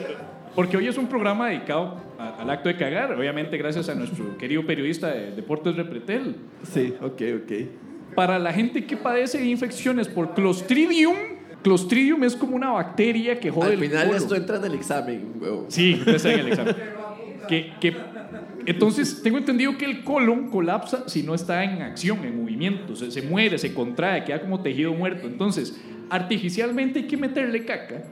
[0.55, 2.04] porque hoy es un programa dedicado
[2.45, 6.35] al acto de cagar, obviamente gracias a nuestro querido periodista de Deportes Repretel.
[6.63, 7.51] Sí, ok, ok.
[8.15, 11.15] Para la gente que padece de infecciones por Clostridium,
[11.63, 14.21] Clostridium es como una bacteria que jode Al el final colon.
[14.21, 15.65] esto entra en el examen, huevo.
[15.69, 16.75] Sí, está en el examen.
[17.47, 17.95] Que, que-
[18.67, 22.95] entonces, tengo entendido que el colon colapsa si no está en acción, en movimiento.
[22.95, 25.27] Se, se muere, se contrae, queda como tejido muerto.
[25.27, 25.79] Entonces,
[26.09, 28.03] artificialmente hay que meterle caca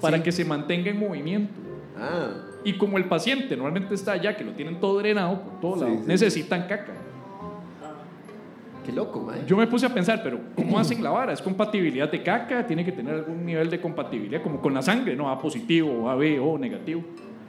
[0.00, 0.22] para Sí.
[0.22, 1.52] que se mantenga en movimiento.
[1.98, 2.30] Ah,
[2.64, 5.80] Y como el paciente normalmente está allá, que lo tienen todo drenado por todo Sí,
[5.80, 6.02] lado, sí.
[6.06, 6.92] necesitan caca.
[8.84, 9.44] qué loco, mae.
[9.46, 11.32] Yo me puse a pensar, pero ¿cómo hacen la vara?
[11.32, 12.66] ¿Es compatibilidad de caca?
[12.66, 14.42] ¿Tiene que tener algún nivel de compatibilidad?
[14.42, 15.30] Como con la sangre, ¿no?
[15.30, 17.02] A positivo, A, B, O negativo.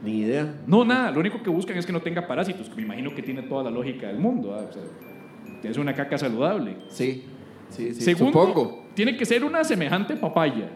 [0.04, 0.56] Ni idea.
[0.65, 3.21] No, nada, lo único que buscan es que no tenga parásitos, que me imagino que
[3.21, 4.54] tiene toda la lógica del mundo.
[4.56, 4.65] ¿ah?
[4.69, 6.76] O sea, es una caca saludable.
[6.89, 7.24] Sí,
[7.69, 8.02] sí, sí.
[8.02, 8.86] Segundo, Supongo.
[8.95, 10.69] tiene que ser una semejante papaya.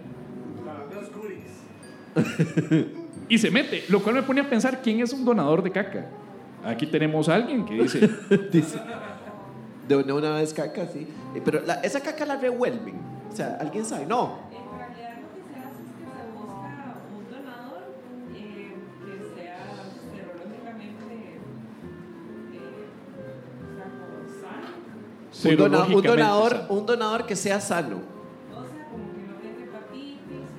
[3.30, 6.06] y se mete, lo cual me pone a pensar quién es un donador de caca.
[6.64, 8.10] Aquí tenemos a alguien que dice,
[8.52, 8.80] Dice.
[9.88, 11.08] Doné una vez caca, sí.
[11.36, 12.96] Eh, Pero la- esa caca la revuelven.
[13.32, 14.06] O sea, ¿alguien sabe?
[14.08, 14.40] No.
[14.52, 17.84] En realidad lo que se hace es que se busca un donador
[18.34, 18.74] eh,
[19.06, 19.58] que sea
[20.12, 22.60] serológicamente eh,
[23.62, 25.52] o sea, como sano.
[25.52, 26.74] Un, dona- un serológicamente donador, sano.
[26.74, 28.15] un donador que sea sano.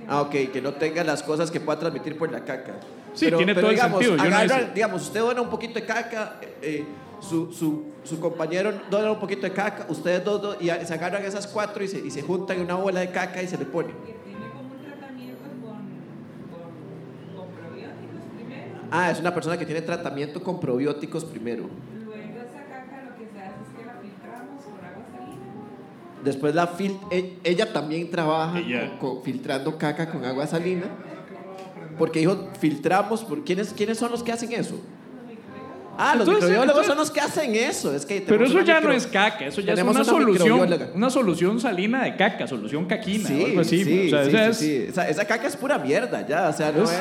[0.09, 2.75] Ah, ok, que no tenga las cosas que pueda transmitir por la caca.
[3.14, 6.57] Sí, tiene todo el sentido, yo no digamos, usted dona un poquito de caca, eh,
[6.61, 6.85] eh,
[7.21, 11.25] su, su, su compañero dona un poquito de caca, ustedes dos, dos, y se agarran
[11.25, 13.64] esas cuatro y se, y se juntan en una bola de caca y se le
[13.64, 13.88] pone.
[13.88, 15.77] Que tiene como un tratamiento con,
[16.51, 18.81] con, con probióticos primero.
[18.90, 21.64] Ah, es una persona que tiene tratamiento con probióticos primero.
[26.27, 28.99] Después la fil e- ella también trabaja Ella.
[28.99, 30.85] con- con- filtrando caca con agua salina.
[31.99, 34.79] Porque dijo, filtramos, por, ¿quiénes, ¿quiénes son los que hacen eso?
[35.99, 37.95] Ah, los Entonces, microbiólogos entonces- son los que hacen eso.
[37.95, 40.91] Es que Pero eso ya micro- no es caca, eso ya es una, una solución,
[40.95, 43.83] una solución salina de caca, solución caquina, Sí, o algo así.
[43.83, 44.87] sí, o sea, sí, esa sí, es- sí.
[44.91, 46.51] Esa, esa caca es pura mierda, ya.
[46.51, 46.99] O sea, no Es- es.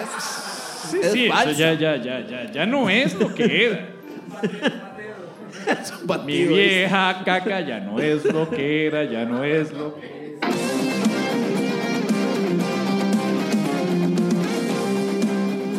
[0.92, 1.52] Sí, es sí, eso falsa.
[1.52, 3.78] ya, ya, ya, ya, ya no es lo que es.
[5.70, 10.16] es Mi vieja caca ya no es lo que era, ya no es lo que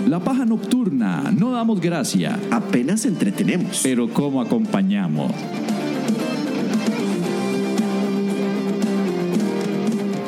[0.08, 3.80] La paja nocturna, no damos gracia, Apenas entretenemos.
[3.82, 5.32] pero ¿cómo acompañamos?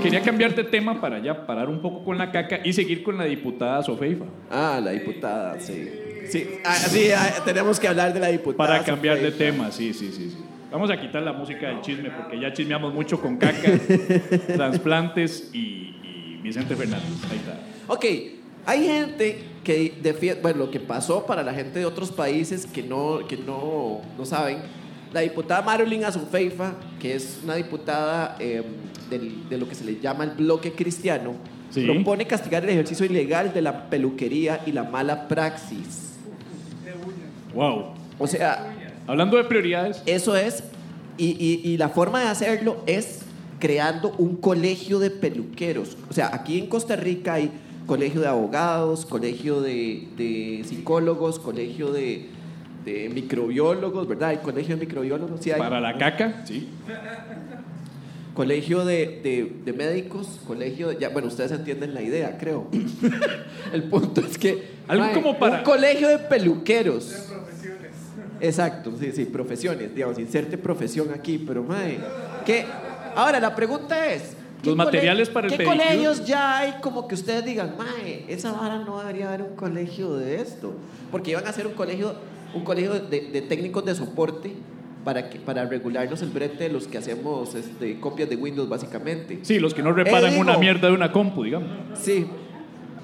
[0.02, 3.18] Quería cambiar de tema para ya parar un poco con la caca y seguir con
[3.18, 4.24] la diputada Sofeifa.
[4.50, 6.07] Ah, la diputada, sí.
[6.28, 8.68] Sí, ah, sí, ah, tenemos que hablar de la diputada.
[8.68, 10.36] Para cambiar de tema, sí, sí, sí, sí.
[10.70, 13.70] Vamos a quitar la música del chisme porque ya chismeamos mucho con caca,
[14.56, 15.58] trasplantes y,
[16.02, 17.08] y Vicente Fernández.
[17.30, 17.58] Ahí está.
[17.86, 18.04] Ok,
[18.66, 22.82] hay gente que defiende, bueno, lo que pasó para la gente de otros países que
[22.82, 24.58] no, que no, no saben,
[25.12, 28.62] la diputada Marilyn Azufeifa, que es una diputada eh,
[29.10, 31.34] del- de lo que se le llama el bloque cristiano,
[31.70, 31.84] Sí.
[31.84, 36.07] propone castigar el ejercicio ilegal de la peluquería y la mala praxis.
[37.54, 37.94] Wow.
[38.18, 38.74] O sea,
[39.06, 40.62] Hablando de prioridades, eso es,
[41.16, 43.20] y, y- y la forma de hacerlo es
[43.58, 45.96] creando un colegio de peluqueros.
[46.10, 47.50] O sea, aquí en Costa Rica hay
[47.86, 52.26] colegio de abogados, colegio de, de psicólogos, colegio de,
[52.84, 54.28] de microbiólogos, ¿verdad?
[54.30, 55.58] Hay colegio de microbiólogos, sí hay.
[55.58, 56.68] para la caca, sí.
[58.34, 60.98] Colegio de, de- médicos, colegio de...
[60.98, 62.68] Ya, bueno, ustedes entienden la idea, creo.
[63.72, 64.76] El punto es que...
[64.86, 67.32] Algo como para- Un colegio de peluqueros.
[68.40, 71.98] Exacto, sí, sí, profesiones, digamos, inserte profesión aquí, pero mae,
[72.46, 72.64] ¿qué?
[73.14, 74.36] Ahora, la pregunta es...
[74.62, 75.78] ¿qué Los materiales para el ¿Qué pedicure?
[75.78, 80.14] colegios ya hay como que ustedes digan, mae, esa vara no debería haber un colegio
[80.16, 80.72] de esto?
[81.10, 82.14] Porque iban a hacer un colegio,
[82.54, 84.52] un colegio de, de técnicos de soporte
[85.04, 89.38] para, que, para regularnos el brete de los que hacemos este, copias de Windows, básicamente.
[89.42, 91.68] Sí, los que no reparan Eh, una mierda de una compu, digamos.
[91.94, 92.26] Sí,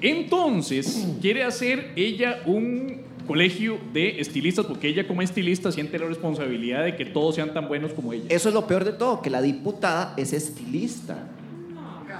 [0.01, 6.83] Entonces, quiere hacer ella un colegio de estilistas, porque ella como estilista siente la responsabilidad
[6.83, 8.25] de que todos sean tan buenos como ella.
[8.29, 11.27] Eso es lo peor de todo, que la diputada es estilista.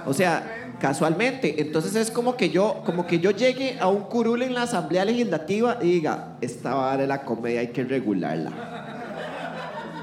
[0.06, 1.60] O sea, casualmente.
[1.60, 5.04] Entonces es como que yo, como que yo llegue a un curul en la asamblea
[5.04, 8.52] legislativa y diga, esta vara de la comedia hay que regularla.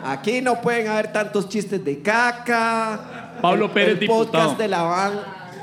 [0.05, 3.37] Aquí no pueden haber tantos chistes de caca.
[3.41, 5.13] Pablo Pérez, el podcast de la van,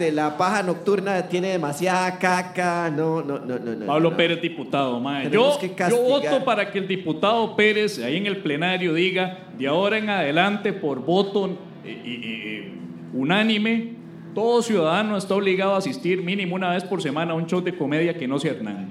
[0.01, 2.91] de la paja nocturna tiene demasiada caca.
[2.91, 3.87] No, no, no, no.
[3.87, 4.17] Pablo no.
[4.17, 5.31] Pérez, diputado, mae.
[5.31, 9.99] Yo, yo voto para que el diputado Pérez, ahí en el plenario, diga de ahora
[9.99, 11.51] en adelante, por voto
[11.85, 12.73] eh,
[13.13, 13.93] unánime,
[14.35, 17.77] todo ciudadano está obligado a asistir mínimo una vez por semana a un show de
[17.77, 18.89] comedia que no sea Hernán.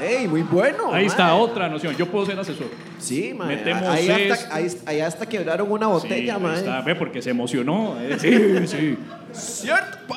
[0.00, 0.86] ¡Ey, muy bueno!
[0.88, 1.06] Ahí mae.
[1.06, 1.94] está otra noción.
[1.96, 2.68] Yo puedo ser asesor.
[2.98, 3.56] Sí, mae.
[3.56, 6.52] Metemos ahí, hasta, ahí, ahí hasta quebraron una botella, sí, mae.
[6.52, 7.96] ahí está, ve, porque se emocionó.
[8.00, 8.96] eh, Sí, sí.
[9.32, 10.14] Cierto.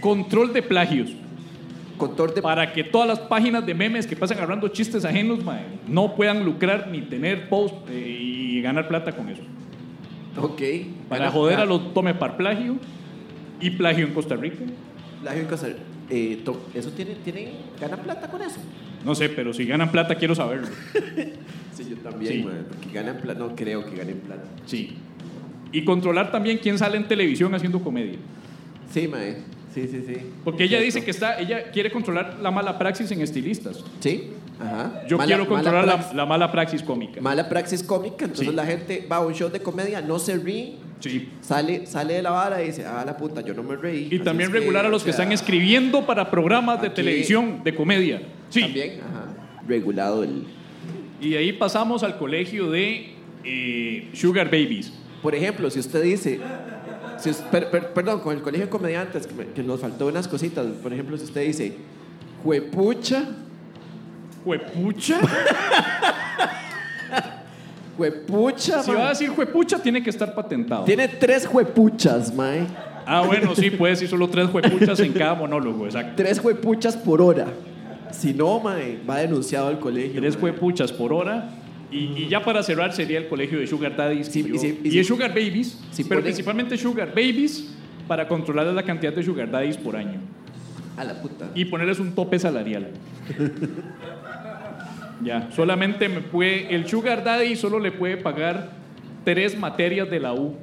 [0.00, 1.10] Control de plagios.
[1.96, 5.62] Control de Para que todas las páginas de memes que pasan hablando chistes ajenos, mae,
[5.86, 9.42] no puedan lucrar ni tener post eh, y ganar plata con eso.
[10.40, 10.60] Ok.
[11.08, 12.76] Para Gana- joder a los tome par plagio
[13.60, 14.64] y plagio en Costa Rica.
[15.20, 15.78] plagio en Costa Rica.
[16.10, 16.42] Eh,
[16.74, 18.58] ¿Eso tiene, tiene, gana plata con eso?
[19.04, 20.68] No sé, pero si ganan plata quiero saberlo.
[21.74, 22.42] Sí, yo también, Sí.
[22.68, 23.38] porque ganan plata.
[23.40, 24.42] No creo que ganen plata.
[24.66, 24.92] Sí.
[25.72, 28.18] Y controlar también quién sale en televisión haciendo comedia.
[28.92, 29.38] Sí, mae.
[29.74, 30.16] Sí, sí, sí.
[30.44, 33.82] Porque ella dice que está, ella quiere controlar la mala praxis en estilistas.
[34.00, 35.02] Sí, ajá.
[35.08, 37.22] Yo Mala- quiero controlar mala la, mala praxis cómica.
[37.22, 38.54] Mala praxis cómica, entonces Sí.
[38.54, 41.30] la gente va a un show de comedia, no se ríe, Sí.
[41.40, 44.08] sale, sale de la vara y dice, ah, la puta, yo no me reí.
[44.10, 46.96] Y Así también que, regular a los o que están escribiendo para programas de aquí-
[46.96, 48.20] televisión de comedia.
[48.52, 48.60] Sí.
[48.62, 49.26] También, ajá.
[49.66, 50.44] Regulado el...
[51.20, 53.12] Y de ahí pasamos al colegio de
[53.44, 54.92] eh, Sugar Babies.
[55.22, 56.40] Por ejemplo, si usted dice,
[57.18, 60.08] si us- per- per- perdón, con el colegio de comediantes, que, me- que nos faltó
[60.08, 60.66] unas cositas.
[60.82, 61.74] Por ejemplo, si usted dice,
[62.42, 63.24] juepucha,
[64.44, 65.20] Juepucha.
[67.96, 70.84] juepucha, Si va a decir juepucha, tiene que estar patentado.
[70.84, 72.66] Tiene tres juepuchas, mae.
[73.06, 76.12] Ah, bueno, sí, puede decir solo tres juepuchas en cada monólogo, exacto.
[76.16, 77.46] Tres juepuchas por hora.
[78.12, 80.20] Si no, mae, va denunciado al colegio.
[80.20, 80.52] Tres mae.
[80.52, 81.50] puchas por hora.
[81.90, 84.28] Y, y ya para cerrar sería el colegio de Sugar Daddies.
[84.28, 85.78] Sí, y si- y Sugar Babies.
[85.90, 87.74] si pero ponen- principalmente Sugar Babies
[88.08, 90.18] para controlar la cantidad de Sugar Daddies por año.
[90.96, 91.50] A la puta.
[91.54, 92.88] Y ponerles un tope salarial.
[95.22, 96.74] ya, solamente me puede.
[96.74, 98.70] El Sugar Daddy solo le puede pagar
[99.24, 100.54] tres materias de la U.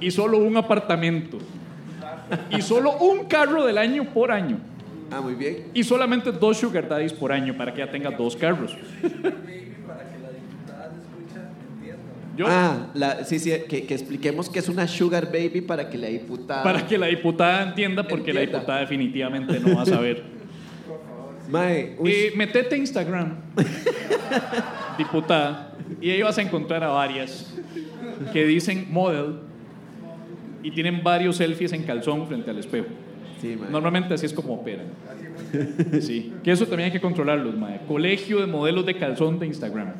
[0.00, 1.38] Y solo un apartamento.
[2.50, 4.58] Y solo un carro del año por año.
[5.12, 5.64] Ah, muy bien.
[5.74, 8.76] Y solamente dos Sugar Daddies por año para que ya tenga dos carros.
[12.36, 15.98] Yo, Ah, la, sí, sí, que, que expliquemos que es una sugar baby para que
[15.98, 16.62] la diputada...
[16.62, 20.22] para que la diputada entienda, porque la diputada definitivamente no va a saber.
[21.50, 23.36] Mae, Eh, metete Instagram,
[24.98, 27.52] diputada, y ahí vas a encontrar a varias
[28.32, 29.40] que dicen model
[30.62, 32.86] y tienen varios selfies en calzón frente al espejo.
[33.42, 33.58] Sí.
[33.70, 34.86] Normalmente así es como operan.
[36.00, 37.80] Sí, que eso también hay que controlarlos, mae.
[37.86, 39.92] Colegio de modelos de calzón de Instagram.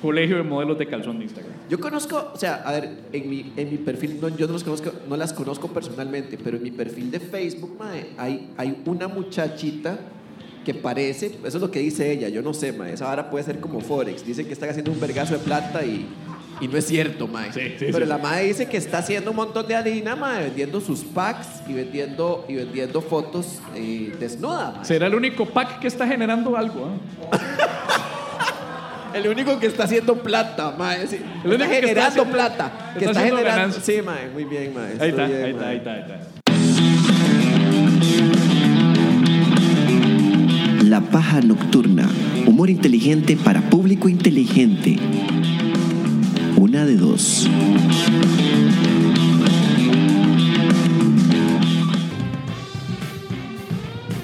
[0.00, 1.52] Colegio de modelos de calzón de Instagram.
[1.68, 4.62] Yo conozco, o sea, a ver, en mi, en mi perfil, no, yo no, los
[4.64, 9.08] conozco, no las conozco personalmente, pero en mi perfil de Facebook, mae, hay, hay una
[9.08, 9.98] muchachita
[10.64, 13.44] que parece, eso es lo que dice ella, yo no sé, mae, esa ahora puede
[13.44, 16.06] ser como Forex, dicen que están haciendo un vergazo de plata y,
[16.60, 17.52] y no es cierto, mae.
[17.52, 18.04] Sí, sí, pero sí.
[18.06, 21.72] la mae dice que está haciendo un montón de harina, mae, vendiendo sus packs y
[21.72, 24.84] vendiendo, y vendiendo fotos eh, desnuda, mae.
[24.84, 26.90] Será el único pack que está generando algo.
[27.32, 27.38] ¿ah?
[29.14, 31.06] El único que está haciendo plata, mae.
[31.06, 31.16] sí.
[31.44, 32.72] El único está que está generando haciendo- plata.
[32.92, 33.76] que está está, haciendo generando.
[33.82, 34.28] Sí, mae.
[34.30, 34.96] Muy bien, mae.
[35.00, 36.18] Ahí está, bien, ahí está, ahí está, ahí está.
[40.84, 42.08] La paja nocturna.
[42.46, 44.96] Humor inteligente para público inteligente.
[46.60, 47.48] Una de dos.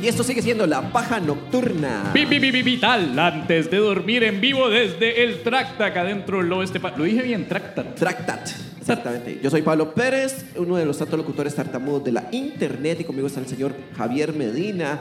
[0.02, 2.10] Y esto sigue siendo la paja nocturna.
[2.12, 6.80] Vital, antes de dormir en vivo desde el Tractac adentro del oeste.
[6.96, 7.94] Lo dije bien, Tractac.
[7.94, 8.48] Tractat.
[8.80, 9.38] Exactamente.
[9.40, 13.28] Yo soy Pablo Pérez, uno de los tantos locutores tartamudos de la internet, y conmigo
[13.28, 14.98] está el señor Javier Medina,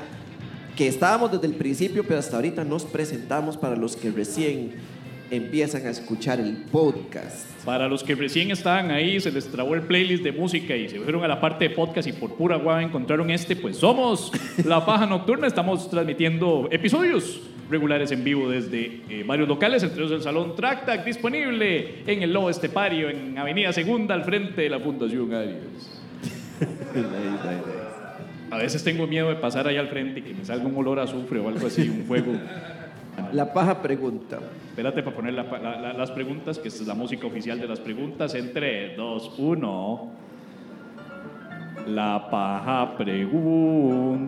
[0.75, 4.73] que estábamos desde el principio, pero hasta ahorita nos presentamos para los que recién
[5.35, 7.47] empiezan a escuchar el podcast.
[7.65, 10.99] Para los que recién estaban ahí, se les trabó el playlist de música y se
[10.99, 14.31] fueron a la parte de podcast y por pura guava encontraron este, pues somos
[14.65, 15.47] La Paja Nocturna.
[15.47, 21.03] Estamos transmitiendo episodios regulares en vivo desde eh, varios locales, entre ellos el Salón Tractac,
[21.03, 26.01] disponible en el Lobo Estepario, en Avenida Segunda, al frente de la Fundación Arias.
[28.51, 30.99] A veces tengo miedo de pasar ahí al frente y que me salga un olor
[30.99, 32.33] a azufre o algo así, un fuego.
[33.31, 34.39] La paja pregunta.
[34.69, 37.67] Espérate para poner la- la- la- las preguntas, que esta es la música oficial de
[37.67, 38.33] las preguntas.
[38.35, 40.11] En 3, 2, 1.
[41.87, 42.95] La paja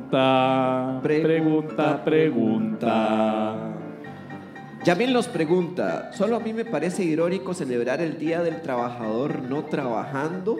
[0.05, 0.99] pregunta.
[1.01, 3.55] Pregunta, pregunta.
[4.83, 9.63] Yamil nos pregunta, ¿solo a mí me parece irónico celebrar el Día del Trabajador no
[9.65, 10.57] trabajando?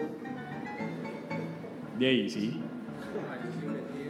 [1.96, 2.60] De ahí, sí.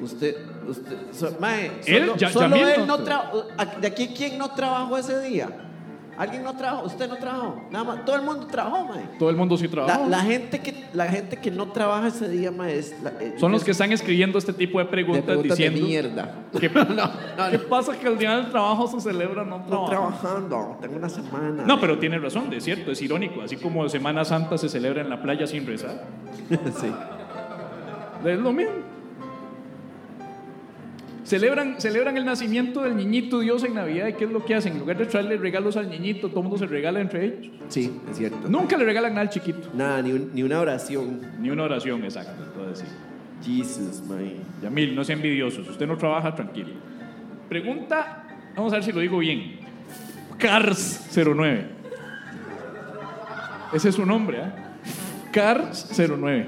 [0.00, 0.36] Usted,
[0.68, 3.44] usted, so- mae, Él, solo, Ya- solo Yamil él no- trabajó.
[3.80, 5.48] ¿De aquí quién no trabajó ese día?
[6.18, 6.86] ¿Alguien no trabajó?
[6.86, 7.60] ¿Usted no trabajó?
[7.70, 9.02] Nada más, todo el mundo trabajó, mae.
[9.18, 10.06] Todo el mundo sí La, trabaja.
[10.08, 12.94] la gente que, la gente que no trabaja ese día, mae, es...
[13.02, 15.86] la- eh, Son los que están escribiendo este tipo de de preguntas, preguntas de diciendo.
[15.86, 16.34] mierda.
[16.58, 17.64] ¿Qué, No, no, ¿Qué no.
[17.64, 19.90] pasa que el día del trabajo se celebra no, No trabaja?
[19.90, 21.64] trabajando, tengo una semana.
[21.66, 23.42] No, pero tiene razón, es cierto, es irónico.
[23.42, 26.02] Así como Semana Santa se celebra en la playa sin rezar.
[26.80, 26.90] sí.
[28.24, 28.72] Es lo mismo.
[31.26, 34.74] Celebran, celebran el nacimiento del niñito Dios en Navidad y ¿qué es lo que hacen?
[34.74, 37.48] En lugar de traerle regalos al niñito, todo el mundo se regala entre ellos.
[37.68, 38.48] Sí, es cierto.
[38.48, 39.68] Nunca le regalan nada al chiquito.
[39.74, 41.20] Nada, ni, un- ni una oración.
[41.40, 42.32] Ni una oración exacta.
[42.44, 42.94] Entonces, sí.
[43.58, 44.36] Jesus, mae.
[44.62, 45.64] Yamil, no sea envidioso.
[45.64, 46.68] Si usted no trabaja, tranquilo.
[47.48, 48.24] Pregunta,
[48.54, 49.58] vamos a ver si lo digo bien.
[50.38, 51.64] Cars09.
[53.72, 54.52] Ese es su nombre, ¿eh?
[55.32, 56.46] Cars09.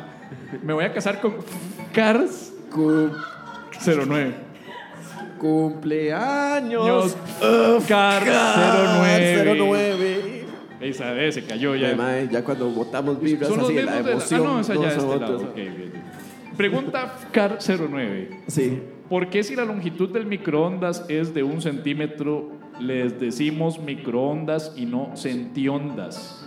[0.64, 1.36] me voy a casar con
[1.94, 4.32] Cars09.
[5.38, 7.18] Cumpleaños.
[7.90, 9.58] Cars09.
[9.58, 10.41] 09.
[10.82, 11.92] Esa vez se cayó ya.
[11.92, 14.42] Ya, mae, ya cuando votamos vibras Son los así de la mismos de la- emoción.
[14.42, 15.30] Ah, no, esa ya es de nosotros.
[15.42, 15.50] lado.
[15.50, 15.92] Ok, bien, bien.
[16.58, 18.28] Pregunta Car09.
[18.48, 18.80] Sí.
[19.10, 24.86] ¿Por qué si la longitud del microondas es de un centímetro, les decimos microondas y
[24.86, 26.38] no centiondas?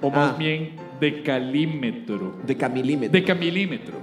[0.00, 0.36] o más Ah.
[0.38, 2.34] bien decalímetro?
[2.46, 3.12] Decamilímetro.
[3.12, 3.20] Decamilímetro.
[3.20, 3.94] Decamilímetro.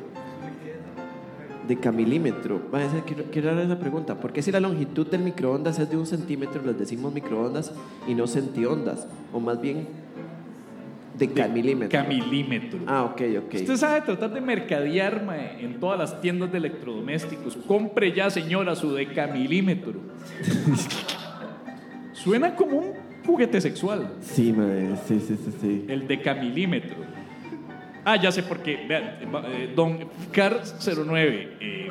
[2.73, 4.19] A ser, quiero, dar esa pregunta.
[4.19, 7.73] ¿Por qué si la longitud del microondas es de un centímetro, les decimos microondas
[8.07, 9.07] y no centiondas?
[9.33, 9.87] O más bien
[11.17, 11.89] decamilímetro.
[11.89, 12.79] Camilímetro.
[12.87, 13.53] ah, ok, ok.
[13.55, 17.57] Usted sabe tratar de mercadear mae, en todas las tiendas de electrodomésticos.
[17.67, 19.93] Compre ya, señora, su decamilímetro.
[22.13, 22.93] Suena como un
[23.25, 24.13] juguete sexual.
[24.21, 25.85] Sí, madre, sí, sí, sí, sí.
[25.87, 26.97] El decamilímetro.
[28.05, 28.85] Ah, ya sé por qué.
[28.87, 29.03] Vean,
[29.47, 29.99] eh, don
[30.31, 31.49] Car09.
[31.59, 31.89] eh,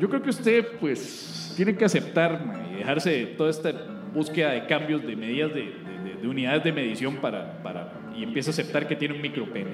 [0.00, 2.40] yo creo que usted, pues, tiene que aceptar
[2.72, 3.72] y dejarse de toda esta
[4.12, 8.22] búsqueda de cambios de medidas de, de- de- de unidades de medición para, para, y
[8.22, 9.70] empieza a aceptar que tiene un micropene.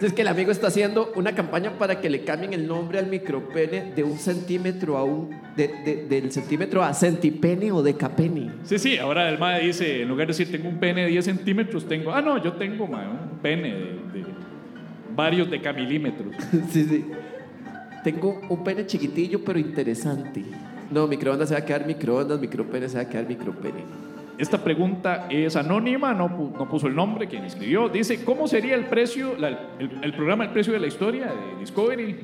[0.00, 3.06] Es que el amigo está haciendo una campaña para que le cambien el nombre al
[3.06, 5.30] micropene de un centímetro a un.
[5.56, 8.50] de- de- del centímetro a centipene o decapene.
[8.64, 11.24] Sí, sí, ahora el MAE dice, en lugar de decir tengo un pene de 10
[11.24, 13.78] centímetros, tengo, ah, no, yo tengo mae, un pene de,
[14.20, 14.24] de
[15.14, 16.34] varios decamilímetros.
[16.70, 17.04] sí, sí.
[18.04, 20.42] Tengo un pene chiquitillo pero interesante.
[20.90, 23.80] No, microondas se va a quedar microondas, micropene se va a quedar micropene.
[24.38, 27.88] Esta pregunta es anónima, no, no puso el nombre quien escribió.
[27.88, 31.60] Dice, ¿cómo sería el precio, la- el, el programa El precio de la historia de
[31.60, 32.16] Discovery?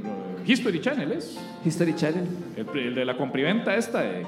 [0.46, 1.40] History Channel es.
[1.64, 2.26] History Channel.
[2.74, 4.02] El, de la compriventa esta.
[4.02, 4.24] de-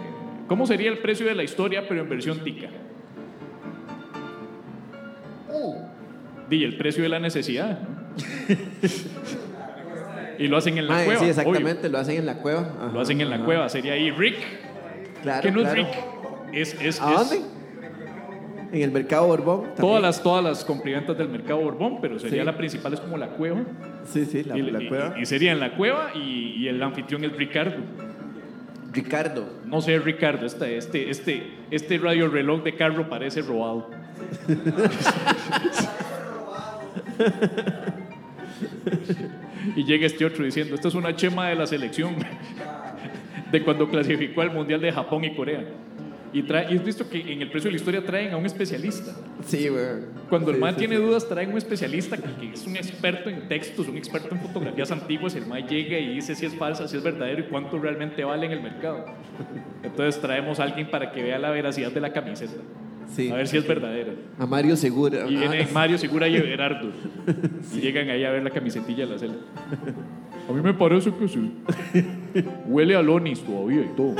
[0.46, 2.68] ¿Cómo sería el precio de la historia pero en versión tica?
[6.48, 7.78] Di, el precio de la necesidad.
[10.38, 11.12] y lo hacen en la cueva.
[11.12, 11.28] sí, obvio.
[11.30, 12.60] exactamente, lo hacen en la cueva.
[12.60, 13.44] Ajá, Lo hacen en la ajá.
[13.44, 13.68] cueva.
[13.68, 14.36] Sería ahí Rick.
[15.22, 15.80] Claro, que no claro.
[15.82, 15.96] es Rick.
[16.52, 17.53] Es, es, ¿A es- dónde?
[18.72, 19.58] En el mercado Borbón.
[19.62, 19.76] también.
[19.80, 22.46] Todas las, todas las comprimentas del mercado Borbón, pero sería Sí.
[22.46, 23.62] la principal, es como la cueva.
[24.04, 25.14] Sí, sí, la, y, la y- cueva.
[25.20, 27.76] y sería en la cueva y, y el anfitrión es Ricardo.
[28.92, 29.44] Ricardo.
[29.66, 33.90] No sé, Ricardo, este, este, este, este radio reloj de carro parece robado.
[39.76, 42.14] y llega este otro diciendo, esta es una chema de la selección
[43.52, 45.64] de cuando clasificó al Mundial de Japón y Corea.
[46.34, 48.44] Y, trae, y has visto que en el precio de la historia traen a un
[48.44, 49.12] especialista.
[49.46, 49.84] Sí, güey.
[50.28, 51.02] Cuando el Sí, man sí, tiene sí.
[51.02, 54.90] dudas, trae un especialista que, que es un experto en textos, un experto en fotografías
[54.90, 55.34] antiguas.
[55.36, 58.46] El man llega y dice si es falsa, si es verdadero y cuánto realmente vale
[58.46, 59.04] en el mercado.
[59.84, 62.54] Entonces traemos a alguien para que vea la veracidad de la camiseta.
[63.14, 63.30] Sí.
[63.30, 64.12] A ver si es verdadera.
[64.38, 65.26] A Mario Segura.
[65.28, 66.90] Y vienen Ah, Mario Segura y Gerardo.
[67.72, 69.36] Y llegan ahí a ver la camisetilla de la celda.
[70.48, 71.52] A mí me parece que sí.
[72.66, 74.16] Huele a Lonis todavía y todo.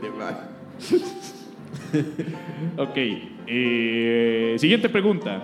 [0.00, 0.36] Fuerte, man.
[2.76, 2.96] Ok.
[3.46, 5.42] eh, siguiente pregunta.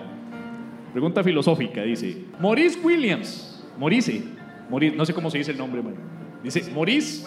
[0.93, 2.25] Pregunta filosófica, dice.
[2.41, 3.63] Maurice Williams.
[3.79, 4.23] Maurice.
[4.71, 5.95] Maurice, no sé cómo se dice el nombre, man.
[6.43, 7.27] Dice Maurice.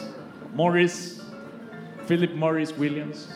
[0.54, 1.22] Morris.
[2.08, 3.30] Philip Morris Williams.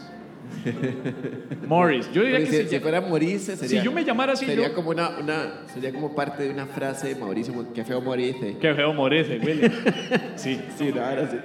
[1.68, 2.10] Morris.
[2.14, 3.80] Yo diría que si, si fuera Maurice, sería.
[3.82, 5.68] Si yo me llamara así, Sería yo- como una, una.
[5.74, 7.54] Sería como parte de una frase de Mauricio.
[7.74, 8.58] Qué feo Maurice.
[8.60, 9.76] Qué feo Maurice Williams.
[10.36, 10.60] Sí.
[10.78, 11.38] Sí, no, ahora sí.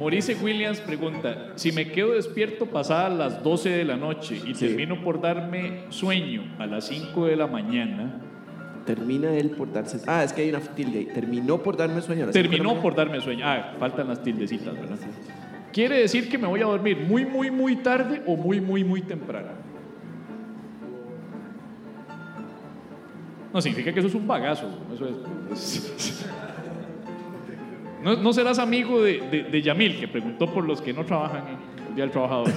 [0.00, 4.66] Maurice Williams pregunta, si me quedo despierto pasadas las 12 de la noche y Sí.
[4.66, 8.20] termino por darme sueño a las 5 de la mañana,
[8.86, 10.00] Termina él por darse.
[10.06, 11.04] Ah, es que hay una tilde.
[11.14, 12.24] Terminó por darme sueño.
[12.24, 13.44] a las cinco de la terminó por darme sueño.
[13.46, 14.96] Ah, faltan las tildecitas, ¿verdad?
[15.72, 19.02] Quiere decir que me voy a dormir muy, muy, muy tarde o muy, muy, muy
[19.02, 19.48] temprano.
[23.52, 24.66] No, significa que eso es un bagazo.
[24.94, 26.26] Eso es.
[28.02, 31.44] No, no serás amigo de, de- de Yamil, que preguntó por los que no trabajan
[31.48, 32.48] en el Día del Trabajador.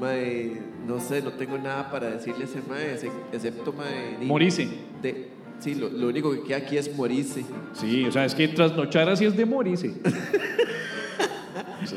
[0.00, 4.18] Mae, no sé, no tengo nada para decirle a ese mae, ex- excepto mae.
[4.26, 4.68] Morice.
[5.00, 5.28] De,
[5.60, 7.44] sí, lo, lo único que queda aquí es Morice.
[7.74, 9.92] Sí, o sea, es que trasnochar así es de morirse.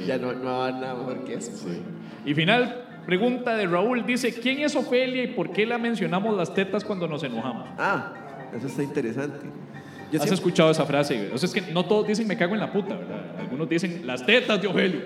[0.07, 1.51] Ya no, no va nada mejor que eso.
[2.25, 6.55] Y final, pregunta de Raúl, dice, ¿quién es Ofelia y por qué la mencionamos las
[6.55, 7.69] tetas cuando nos enojamos?
[7.77, 8.11] Ah,
[8.57, 9.45] eso está interesante.
[10.17, 11.15] Yo ¿Has siempre- escuchado esa frase?
[11.17, 11.31] güey?
[11.31, 13.39] O sea, es que no todos dicen me cago en la puta, ¿verdad?
[13.39, 15.01] Algunos dicen las tetas de Ofelia.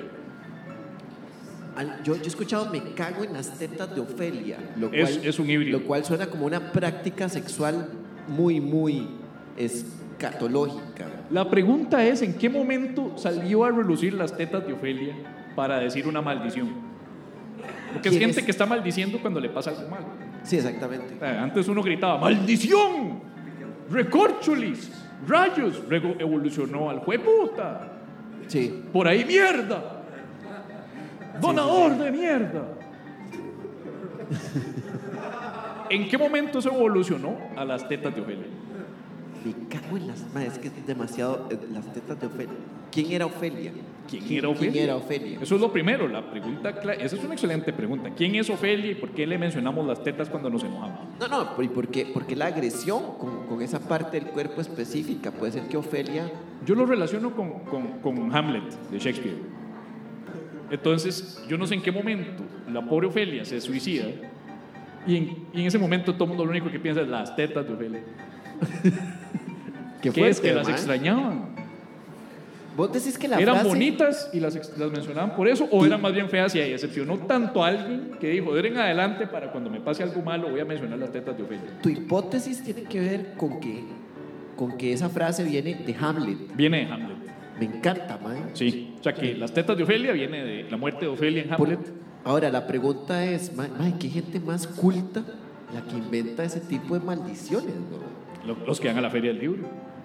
[1.76, 4.58] al- yo, yo he escuchado me cago en las tetas de Ofelia.
[4.78, 5.80] Lo Es- cual, es un híbrido.
[5.80, 7.88] Lo cual suena como una práctica sexual
[8.28, 9.08] muy, muy
[9.58, 11.06] escatológica.
[11.32, 15.16] La pregunta es, ¿en qué momento salió a relucir las tetas de Ofelia
[15.56, 16.70] para decir una maldición?
[17.94, 18.46] Porque es ¿Quién gente es?
[18.46, 20.02] que está maldiciendo cuando le pasa algo mal.
[20.44, 21.18] Sí, exactamente.
[21.20, 23.22] Sea, Antes uno gritaba, ¡maldición!
[23.92, 24.92] ¡Recorcholis!
[25.28, 25.82] ¡Rayos!
[25.90, 27.92] Luego evolucionó al jueputa.
[28.48, 28.84] Sí.
[28.92, 30.04] Por ahí mierda.
[31.42, 32.64] Donador de mierda.
[35.90, 38.46] ¿En qué momento se evolucionó a las tetas de Ofelia?
[39.44, 40.24] Me cago en las.
[40.34, 41.48] ma, es que es demasiado.
[41.50, 42.54] eh, las tetas de Ofelia.
[42.92, 43.72] ¿Quién era Ofelia?
[44.10, 44.72] ¿Quién era Ofelia?
[44.72, 45.40] ¿Quién era Ofelia?
[45.42, 46.70] Eso es lo primero, la pregunta,
[47.00, 48.10] esa es una excelente pregunta.
[48.16, 51.00] ¿Quién es Ofelia y por qué le mencionamos las tetas cuando nos enojamos?
[51.20, 54.62] No, no, ¿y por qué, por qué la agresión con, con esa parte del cuerpo
[54.62, 55.30] específica?
[55.32, 56.32] Puede ser que Ofelia...
[56.66, 59.38] Yo lo relaciono con, con- con Hamlet de Shakespeare.
[60.72, 64.06] Entonces, yo no sé en qué momento la pobre Ofelia se suicida
[65.08, 67.36] y en, y en ese momento todo el mundo lo único que piensa es las
[67.36, 68.02] tetas de Ofelia.
[70.02, 71.56] ¿Qué ¿Qué es que las extrañaban?
[72.80, 73.70] Vos decís que la ¿Eran frase...
[73.70, 74.56] bonitas y las,
[74.92, 78.30] mencionaban por eso o eran más bien feas y ahí decepcionó tanto a alguien que
[78.30, 81.36] dijo, de en adelante para cuando me pase algo malo voy a mencionar las tetas
[81.36, 81.80] de Ofelia?
[81.84, 83.84] Tu hipótesis tiene que ver con que,
[84.56, 86.56] con que esa frase viene de Hamlet.
[86.56, 87.18] Viene de Hamlet.
[87.60, 88.52] Me encanta, man.
[88.54, 91.50] Sí, o sea que las tetas de Ofelia viene de la muerte de Ofelia en
[91.50, 91.92] Por- Hamlet.
[92.24, 95.24] Ahora, la pregunta es, man, man, ¿qué gente más culta
[95.74, 97.76] la que inventa ese tipo de maldiciones?
[97.76, 98.54] no?
[98.56, 99.64] Lo- Los que van a la feria del libro.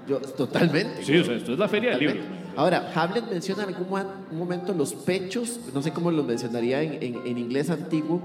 [0.09, 1.05] Yo, totalmente.
[1.05, 2.43] Sí, o sea, esto es la feria del libro.
[2.57, 3.88] Ahora, Hamlet menciona en algún
[4.32, 8.20] momento los pechos, no sé cómo los mencionaría en, en- en inglés antiguo,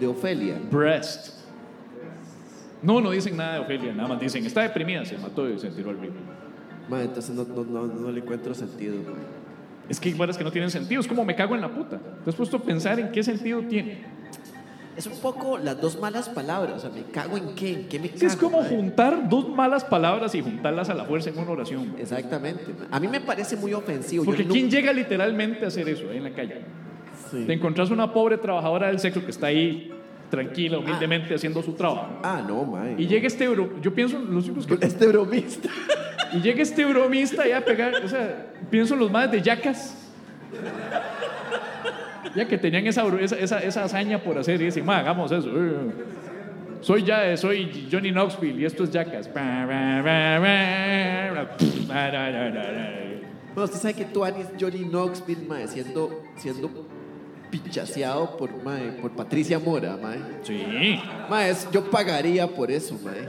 [0.00, 0.56] de Ofelia.
[0.70, 1.38] Breast.
[2.82, 5.68] No, no dicen nada de Ofelia, nada más dicen, está deprimida, se mató y se
[5.70, 6.10] tiró al río.
[6.88, 8.94] Man, entonces no, no, no, no le encuentro sentido.
[8.96, 9.14] man.
[9.88, 11.98] Es que hay varas que no tienen sentido, es como me cago en la puta.
[12.24, 14.04] ¿Te has puesto a pensar en qué sentido tiene?
[15.00, 17.98] Es un poco las dos malas palabras, o sea, me cago en qué, en qué
[17.98, 18.26] me cago.
[18.26, 18.68] es como man?
[18.68, 21.94] juntar dos malas palabras y juntarlas a la fuerza en una oración.
[21.98, 22.66] Exactamente.
[22.90, 24.24] A mí me parece muy ofensivo.
[24.24, 26.60] Yo Porque nu- ¿quién llega literalmente a hacer eso ahí en la calle?
[27.30, 27.44] Sí.
[27.46, 29.90] Te encontrás una pobre trabajadora del sexo que está ahí
[30.28, 32.20] tranquila, humildemente haciendo su trabajo.
[32.22, 32.96] Ah, no, man.
[32.98, 35.70] Y llega este bro, yo pienso en los únicos que Este bromista.
[36.34, 39.96] Y llega este bromista ya a pegar, o sea, pienso en los más de yacas.
[42.34, 45.48] Ya que tenían esa, esa, esa, hazaña por hacer y dicen, "Ma, hagamos eso.
[45.48, 45.90] eh.
[46.80, 49.28] Soy ya, soy Johnny Knoxville y esto es yacas.
[53.54, 56.70] Bueno, usted sabe que tú es Johnny Knoxville, mae, siendo, siendo
[57.50, 60.18] pichaseado por, mae, por Patricia Mora, mae.
[60.42, 63.28] Sí, Mae, yo pagaría por eso, mae.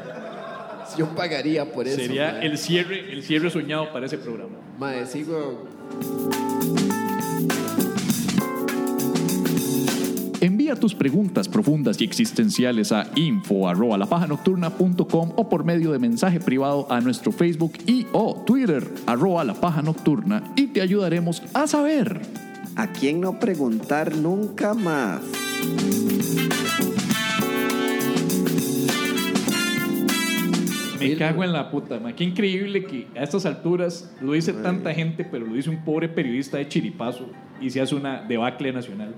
[0.98, 1.98] Yo pagaría por eso.
[1.98, 2.46] sería mae.
[2.46, 4.58] el cierre, el cierre soñado para ese programa.
[4.80, 5.68] Mae, sigo.
[10.72, 17.02] Envía tus preguntas profundas y existenciales a info@lapajanocturna.com o por medio de mensaje privado a
[17.02, 22.22] nuestro Facebook y o Twitter arroba la paja nocturna y te ayudaremos a saber.
[22.78, 25.20] ¿A quién no preguntar nunca más?
[31.02, 32.16] Me cago en la puta, ma.
[32.16, 36.08] Qué increíble que a estas alturas lo dice tanta gente, pero lo dice un pobre
[36.08, 37.28] periodista de chiripazo
[37.60, 39.14] y se hace una debacle nacional.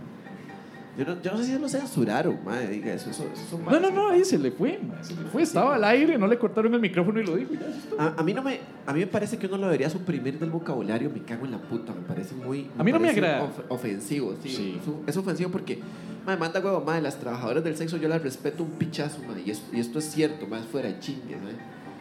[0.96, 2.68] Yo no, yo no sé si lo censuraron, mae.
[2.68, 3.10] Diga eso.
[3.10, 5.41] eso, eso No, no, no, ahí se le fue, se le fue.
[5.41, 7.54] Estaba al aire, no le cortaron el micrófono y lo dijo.
[7.56, 7.66] y ya.
[8.04, 10.52] A, a mí no me, a mí me parece que uno lo debería suprimir del
[10.52, 11.10] vocabulario.
[11.10, 12.70] Me cago en la puta, me parece muy.
[12.78, 13.44] A mí no me agrada.
[13.44, 14.50] of- ofensivo, sí.
[14.50, 14.80] Sí.
[15.08, 15.80] Es, ofensivo porque,
[16.28, 19.50] madre, manda huevo, madre, las trabajadoras del sexo yo las respeto un pichazo, madre, y,
[19.52, 21.56] es- y esto es cierto, más fuera de chingue, madre.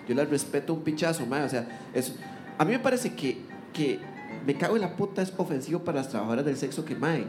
[0.06, 2.14] Yo las respeto un pichazo, madre, o sea, es,
[2.58, 3.38] a mí me parece que,
[3.72, 4.00] que
[4.46, 7.24] me cago en la puta es ofensivo para las trabajadoras del sexo que, madre,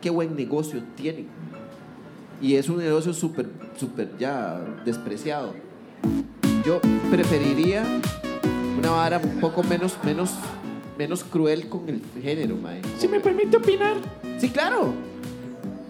[0.00, 1.26] qué buen negocio tienen.
[2.40, 5.54] Y es un negocio súper, súper ya despreciado.
[6.64, 6.80] Yo
[7.10, 7.84] preferiría
[8.78, 10.34] una vara un poco menos, menos,
[10.98, 12.82] menos cruel con el género, mae.
[12.98, 13.96] Si me permite opinar,
[14.38, 14.92] Sí, claro.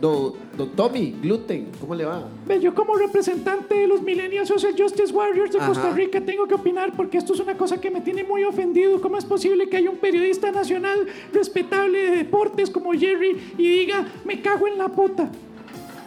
[0.01, 2.29] Do, do Tommy, Gluten, ¿cómo le va?
[2.61, 5.69] yo como representante de los Millennial Social Justice Warriors de Ajá.
[5.69, 9.01] Costa Rica tengo que opinar porque esto es una cosa que me tiene muy ofendido.
[9.01, 14.07] ¿Cómo es posible que haya un periodista nacional respetable de deportes como Jerry y diga,
[14.27, 15.31] me cago en la puta?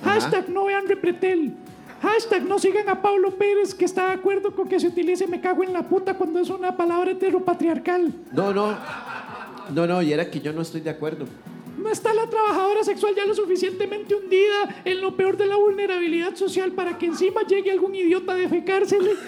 [0.04, 1.56] Hashtag no vean Repretel.
[2.02, 5.42] Hashtag no sigan a Pablo Pérez que está de acuerdo con que se utilice me
[5.42, 8.14] cago en la puta cuando es una palabra heteropatriarcal.
[8.32, 8.78] No, no.
[9.74, 11.26] No, no, y era que yo no estoy de acuerdo.
[11.78, 16.36] No está la trabajadora sexual ya lo suficientemente hundida en lo peor de la vulnerabilidad
[16.36, 19.12] social para que encima llegue algún idiota a defecársele.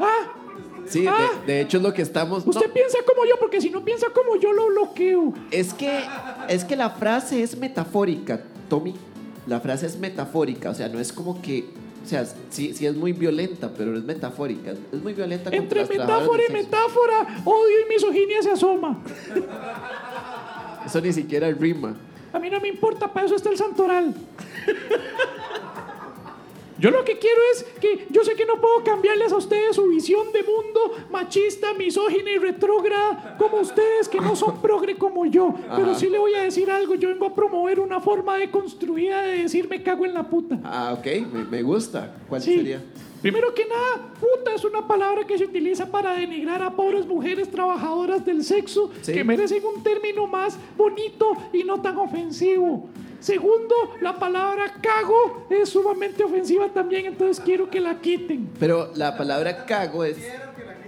[0.00, 0.32] Ah,
[0.86, 1.30] Sí, de, Ah.
[1.46, 2.46] de hecho es lo que estamos.
[2.46, 5.34] no, usted piensa como yo, porque si no piensa como yo lo bloqueo.
[5.50, 6.00] es que
[6.48, 8.94] es que la frase es metafórica, Tommy.
[9.46, 11.64] La frase es metafórica, o sea, no es como que,
[12.04, 14.70] o sea, sí, sí es muy violenta, pero es metafórica.
[14.92, 19.02] Es muy violenta Entre metáfora y metáfora, odio y misoginia se asoma.
[20.86, 21.94] Eso ni siquiera rima.
[22.32, 24.14] A mí no me importa, para eso está el santoral.
[26.80, 29.88] Yo lo que quiero es que yo sé que no puedo cambiarles a ustedes su
[29.88, 35.52] visión de mundo machista, misógina y retrógrada como ustedes que no son progre como yo.
[35.74, 39.42] Pero sí le voy a decir algo, yo vengo a promover una forma deconstruida de
[39.42, 40.60] decir me cago en la puta.
[40.62, 42.14] Ah, ok, me, me gusta.
[42.28, 42.54] ¿Cuál Sí.
[42.54, 42.80] sería?
[43.22, 47.50] Primero que nada, puta es una palabra que se utiliza para denigrar a pobres mujeres
[47.50, 49.12] trabajadoras del sexo Sí.
[49.12, 52.88] que merecen un término más bonito y no tan ofensivo.
[53.20, 58.48] Segundo, la palabra cago es sumamente ofensiva también, entonces quiero que la quiten.
[58.60, 60.16] Pero la palabra cago es.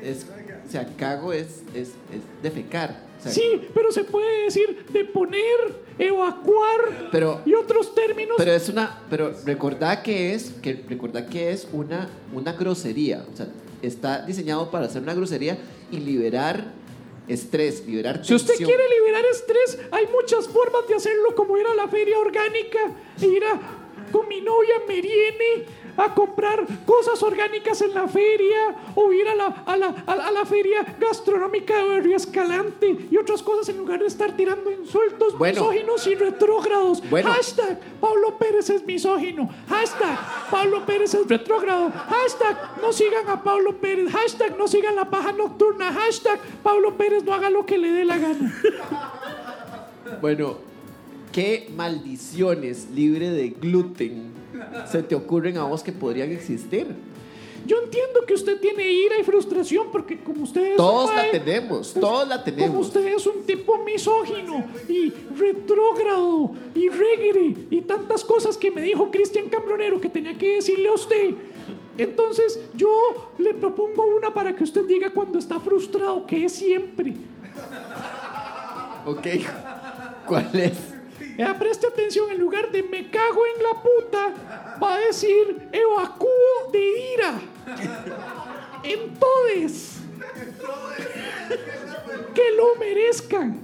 [0.00, 0.26] es
[0.66, 3.02] o sea, cago es, es, es defecar.
[3.18, 8.34] O sea, Sí, pero se puede decir de poner, evacuar Pero- y otros términos.
[8.38, 9.02] Pero es una.
[9.10, 10.52] Pero recordad que es.
[10.62, 13.24] Que recordad que es una, una grosería.
[13.32, 13.48] O sea,
[13.82, 15.58] está diseñado para hacer una grosería
[15.90, 16.72] y liberar
[17.28, 21.74] estrés, liberar Si usted quiere liberar estrés, hay muchas formas de hacerlo, como ir a
[21.74, 22.78] la feria orgánica,
[23.20, 23.60] e ir a,
[24.10, 25.64] con mi novia Meriene
[26.04, 30.44] a comprar cosas orgánicas en la feria, o ir a la, a la, a la-
[30.46, 35.60] feria gastronómica de Barrio Escalante y otras cosas en lugar de estar tirando insultos Bueno.
[35.62, 37.02] misóginos y retrógrados.
[37.10, 37.30] Bueno.
[37.30, 39.48] Hashtag Pablo Pérez es misógino.
[39.68, 40.18] Hashtag
[40.50, 41.90] Pablo Pérez es retrógrado.
[41.90, 44.10] Hashtag no sigan a Pablo Pérez.
[44.10, 45.92] Hashtag no sigan la paja nocturna.
[45.92, 48.52] Hashtag Pablo Pérez no haga lo que le dé la gana.
[50.20, 50.56] Bueno,
[51.32, 54.30] ¿qué maldiciones libre de gluten
[54.90, 56.86] se te ocurren a vos que podrían existir?
[57.66, 61.22] Yo entiendo que usted tiene ira y frustración porque como usted es Todos un la
[61.22, 62.86] mae- tenemos, todos la Como tenemos.
[62.86, 69.10] usted es un tipo misógino y retrógrado y regre y tantas cosas que me dijo
[69.10, 71.34] Cristian Cambronero que tenía que decirle a usted.
[71.98, 72.88] Entonces yo
[73.36, 77.14] le propongo una para que usted diga cuando está frustrado, que es siempre.
[79.04, 79.26] Ok,
[80.26, 80.78] ¿cuál es?
[81.40, 86.70] Eh, preste atención, en lugar de me cago en la puta, va a decir evacúo
[86.70, 87.40] de ira.
[88.82, 90.00] Entonces,
[92.34, 93.58] que lo merezcan.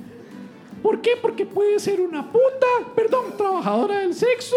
[0.82, 1.16] ¿Por qué?
[1.20, 4.56] Porque puede ser una puta, perdón, trabajadora del sexo,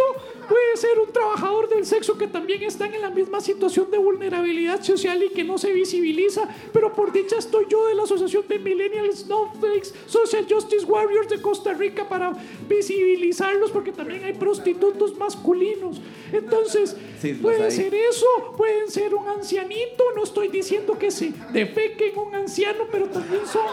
[0.49, 4.83] puede ser un trabajador del sexo que también están en la misma situación de vulnerabilidad
[4.83, 8.59] social y que no se visibiliza, pero por dicha estoy yo de la Asociación de
[8.59, 12.33] Millennial Snowflakes Social Justice Warriors de Costa Rica para
[12.67, 16.01] visibilizarlos porque también hay prostitutos masculinos.
[16.33, 22.17] Entonces, Sí, puede ser eso, pueden ser un ancianito, no estoy diciendo que se defequen
[22.17, 23.67] un anciano, pero también son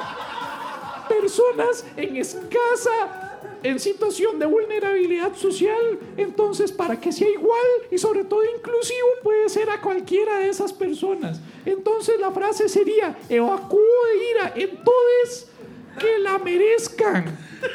[1.09, 3.26] personas en escasa,
[3.63, 5.99] en situación de vulnerabilidad social.
[6.17, 10.73] Entonces, para que sea igual y sobre todo inclusivo, puede ser a cualquiera de esas
[10.73, 11.41] personas.
[11.65, 15.51] Entonces, la frase sería, evacúo de ira, entonces
[15.99, 17.25] que la merezcan,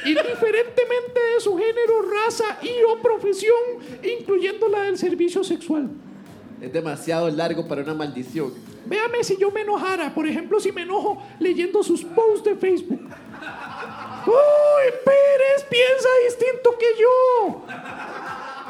[0.06, 3.56] indiferentemente de su género, raza y o profesión,
[4.04, 5.90] incluyendo la del servicio sexual.
[6.62, 8.54] Es demasiado largo para una maldición.
[8.86, 13.00] Véame si yo me enojara, por ejemplo, si me enojo leyendo sus posts de Facebook.
[14.28, 17.62] ¡Uy, Pérez piensa distinto que yo!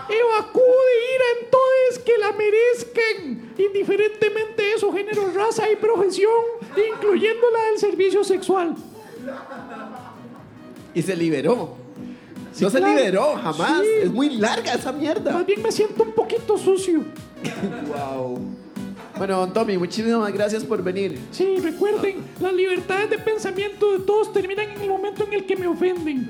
[0.10, 6.32] Evacúo de ira entonces que la merezcan, indiferentemente de su género, raza y profesión,
[6.94, 8.76] incluyendo la del servicio sexual.
[10.94, 11.76] Y se liberó.
[12.60, 13.82] no se liberó jamás.
[13.82, 13.88] Sí.
[14.04, 15.32] Es muy larga esa mierda.
[15.32, 17.02] Más bien me siento un poquito sucio.
[17.88, 18.61] Wow.
[19.22, 21.20] Bueno, Tommy, muchísimas gracias por venir.
[21.30, 25.56] Sí, recuerden, las libertades de pensamiento de todos terminan en el momento en el que
[25.56, 26.28] me ofenden.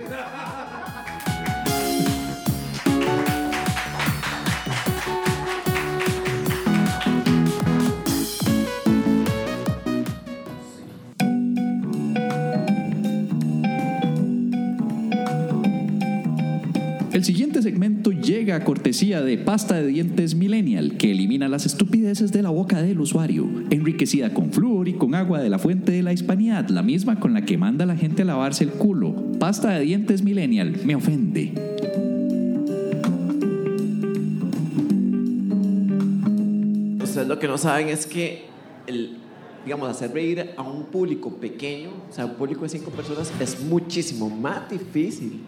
[17.14, 22.32] El siguiente segmento llega a cortesía de pasta de dientes Millennial, que elimina las estupideces
[22.32, 26.04] de la boca del usuario, enriquecida con flúor y con agua de la fuente de
[26.04, 29.14] la hispanidad, la misma con la que manda la gente a lavarse el culo.
[29.40, 31.52] Pasta de dientes Millennial, me ofende.
[37.04, 38.46] Ustedes lo que no saben es que,
[38.88, 39.18] el,
[39.66, 43.60] digamos, hacer reír a un público pequeño, o sea, un público de cinco personas, es
[43.60, 45.42] muchísimo más difícil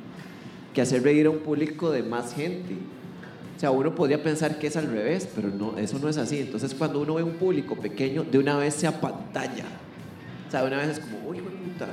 [0.74, 2.74] que hacer reír a un público de más gente.
[3.56, 6.40] O sea, uno podría pensar que es al revés, pero no, eso no es así.
[6.40, 9.66] Entonces, cuando uno ve un público pequeño, de una vez se apantalla.
[10.48, 11.88] O sea, de una vez es como, uy, puta.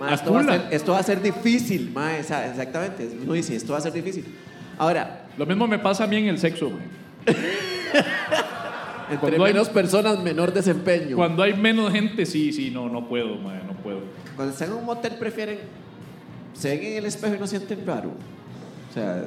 [0.00, 3.08] Ma, esto, va a ser, esto va a ser difícil, ma, exactamente.
[3.22, 4.24] Uno dice, esto va a ser difícil.
[4.76, 6.82] Ahora, Lo mismo me pasa a mí en el sexo, güey.
[9.10, 11.16] entre Cuando hay- menos personas, menor desempeño.
[11.16, 14.00] Cuando hay menos gente, sí, sí, no, no puedo, mae, no puedo.
[14.34, 15.58] Cuando están en un motel prefieren
[16.54, 18.10] se ven en el espejo y no sienten raro.
[18.90, 19.24] O sea,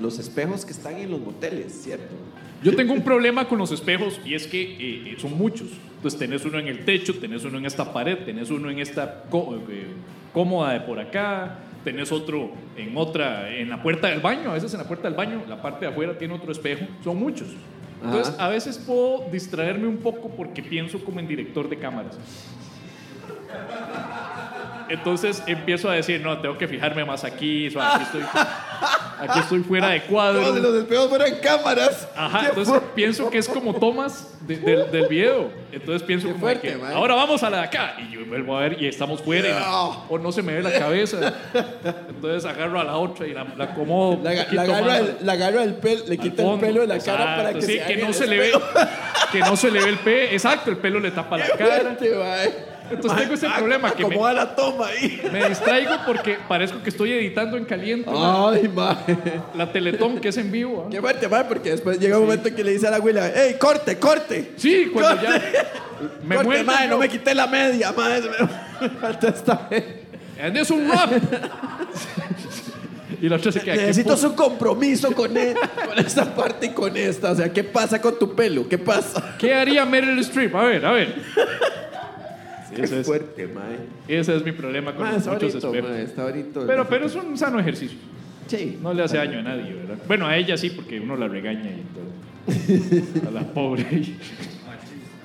[0.00, 2.14] los espejos que están en los moteles, ¿cierto?
[2.62, 5.68] Yo tengo un problema con los espejos y es que eh, eh, son muchos.
[5.96, 9.24] Entonces tenés uno en el techo, tenés uno en esta pared, tenés uno en esta
[9.32, 9.86] eh,
[10.32, 14.50] cómoda de por acá, tenés otro en otra, en la puerta del baño.
[14.50, 16.86] A veces en la puerta del baño, la parte de afuera tiene otro espejo.
[17.04, 17.48] Son muchos.
[18.02, 18.46] Entonces Ajá.
[18.46, 22.18] a veces puedo distraerme un poco porque pienso como en director de cámaras.
[24.88, 28.22] Entonces empiezo a decir, no, tengo que fijarme más aquí, aquí estoy,
[29.20, 30.42] aquí estoy fuera de cuadro.
[30.42, 32.08] Como si los espejos fueran cámaras.
[32.16, 35.50] Ajá, entonces fu- pienso que es como tomas de- del- del video.
[35.72, 36.92] Entonces pienso Qué como de fuerte, que man.
[36.92, 37.96] ahora vamos a la de acá.
[37.98, 39.48] Y yo vuelvo a ver y estamos fuera.
[39.48, 39.70] y la-
[40.08, 41.34] o no se me ve la cabeza.
[42.08, 44.20] Entonces agarro a la otra y la, la acomodo.
[44.22, 46.66] La, la agarra el, la agarra el pelo, le quita el fondo.
[46.66, 48.52] pelo de la cara para que sí, se que no el se le ve
[49.32, 51.96] que no se le ve el pe exacto el pelo le tapa la Qué cara
[51.96, 52.75] fuerte.
[52.90, 55.20] Entonces tengo ese Mae, problema que me, Acomoda la toma ahí.
[55.32, 58.96] me distraigo porque parezco que estoy editando en caliente Ay, mae.
[59.54, 60.88] la teletón que es en vivo ¿ah?
[60.90, 63.54] Qué fuerte, mae, porque después llega un momento que le dice a la abuela, ¡Ey,
[63.58, 64.52] corte, corte!
[64.56, 65.30] sí cuando ya
[66.24, 66.90] me corte, muerde mae, yo.
[66.90, 69.84] no me quité la media, se Me falta esta vez.
[70.42, 71.10] And es un rap.
[73.22, 73.74] y la otra se queda.
[73.74, 75.54] ¿qué Necesito su compromiso con, e-
[75.86, 77.30] con esta parte y con esta.
[77.30, 78.68] O sea, ¿qué pasa con tu pelo?
[78.68, 79.36] ¿Qué pasa?
[79.38, 80.54] ¿Qué haría Meryl Streep?
[80.54, 81.14] A ver, a ver.
[82.84, 83.76] Ese, es, fuerte, mae.
[84.08, 85.90] ese es mi problema con Mae, muchos bonito, espejos.
[85.90, 86.64] mae, está bonito.
[86.66, 87.98] Pero, pero es un sano ejercicio.
[88.46, 88.78] Sí.
[88.80, 89.98] No le hace daño a nadie, ¿verdad?
[90.06, 92.16] Bueno, a ella sí, porque uno la regaña y todo.
[93.28, 93.84] A la pobre.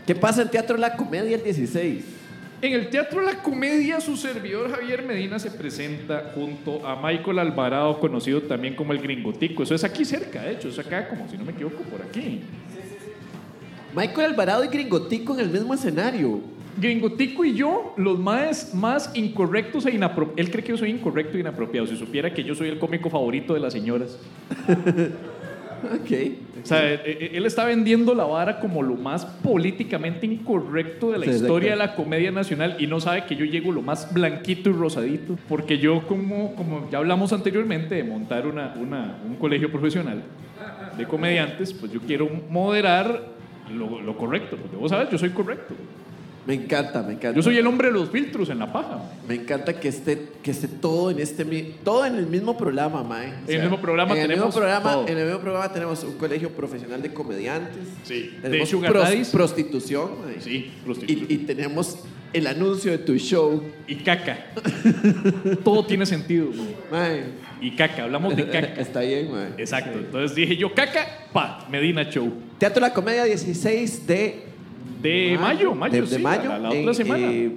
[0.07, 2.03] ¿Qué pasa en Teatro La Comedia el 16?
[2.63, 7.99] En el Teatro La Comedia, su servidor Javier Medina se presenta junto a Michael Alvarado,
[7.99, 9.63] conocido también como el Gringotico.
[9.63, 12.41] Eso es aquí cerca, de hecho, es acá, como si no me equivoco, por aquí.
[13.95, 16.39] Michael Alvarado y Gringotico en el mismo escenario.
[16.77, 20.39] Gringotico y yo, los más, más incorrectos e inapropiados.
[20.39, 21.87] Él cree que yo soy incorrecto e inapropiado.
[21.87, 24.17] Si supiera que yo soy el cómico favorito de las señoras.
[25.83, 26.11] Ok.
[26.61, 31.17] O sea, eh, eh, él está vendiendo la vara como lo más políticamente incorrecto de
[31.17, 34.13] la Sí, historia de la comedia nacional y no sabe que yo llego lo más
[34.13, 35.39] blanquito y rosadito.
[35.49, 40.21] Porque yo, como, como ya hablamos anteriormente de montar una, una- un colegio profesional
[40.95, 43.29] de comediantes, pues yo quiero moderar
[43.75, 44.57] lo, lo correcto.
[44.57, 45.73] Porque vos sabes, yo soy correcto.
[46.45, 47.35] Me encanta, me encanta.
[47.35, 48.99] Yo soy el hombre de los filtros en la paja.
[49.27, 51.45] Me encanta que esté, que esté todo en este
[51.83, 53.27] todo en el mismo programa, mae.
[53.27, 55.07] O En el mismo programa en el tenemos mismo programa, todo.
[55.07, 57.83] En el mismo programa tenemos un colegio profesional de comediantes.
[58.03, 58.33] Sí.
[58.41, 60.41] De Tenemos pros- prostitución, mae.
[60.41, 61.27] Sí, prostitución.
[61.29, 61.99] y tenemos
[62.33, 64.47] el anuncio de tu show, Y caca.
[65.63, 66.47] Todo tiene sentido.
[66.91, 67.23] mae.
[67.61, 68.73] Y caca, hablamos de caca.
[68.81, 69.49] Está bien, mae.
[69.57, 69.99] Exacto.
[69.99, 72.31] Entonces dije yo, caca, pa, Medina Show.
[72.57, 74.50] Teatro La Comedia 16 de
[75.01, 77.31] De mayo, mayo, de, de sí, mayo, la, la en, otra semana.
[77.31, 77.51] eh,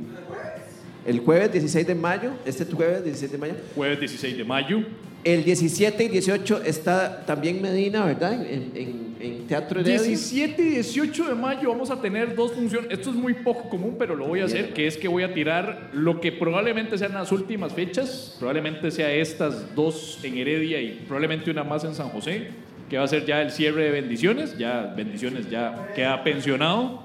[1.07, 3.55] el jueves 16 de mayo, este jueves 16 de mayo.
[3.75, 4.83] Jueves 16 de mayo.
[5.23, 8.35] El 17 y 18 está también Medina, ¿verdad?
[8.47, 10.03] En, en- en Teatro Heredia.
[10.03, 12.91] 17 y 18 de mayo vamos a tener dos funciones.
[12.91, 15.33] Esto es muy poco común, pero lo voy a hacer, que es que voy a
[15.33, 18.37] tirar lo que probablemente sean las últimas fechas.
[18.39, 22.49] Probablemente sea estas dos en Heredia y probablemente una más en San José,
[22.91, 24.59] que va a ser ya el cierre de bendiciones.
[24.59, 27.04] Ya bendiciones ya queda pensionado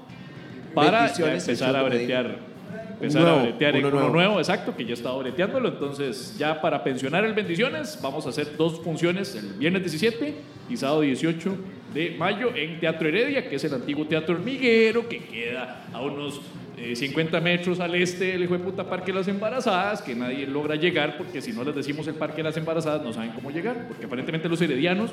[0.74, 2.50] para empezar a bretear.
[2.92, 4.16] Empezar nuevo, a bretear en uno uno nuevo.
[4.16, 5.68] nuevo, exacto, que ya estaba breteándolo.
[5.68, 10.34] Entonces, ya para pensionar el Bendiciones, vamos a hacer dos funciones el viernes 17
[10.68, 11.56] y sábado 18
[11.94, 16.40] de mayo en Teatro Heredia, que es el antiguo Teatro Hormiguero, que queda a unos
[16.76, 20.46] eh, 50 metros al este del hijo de puta Parque de las Embarazadas, que nadie
[20.46, 23.50] logra llegar, porque si no les decimos el Parque de las Embarazadas, no saben cómo
[23.50, 25.10] llegar, porque aparentemente los heredianos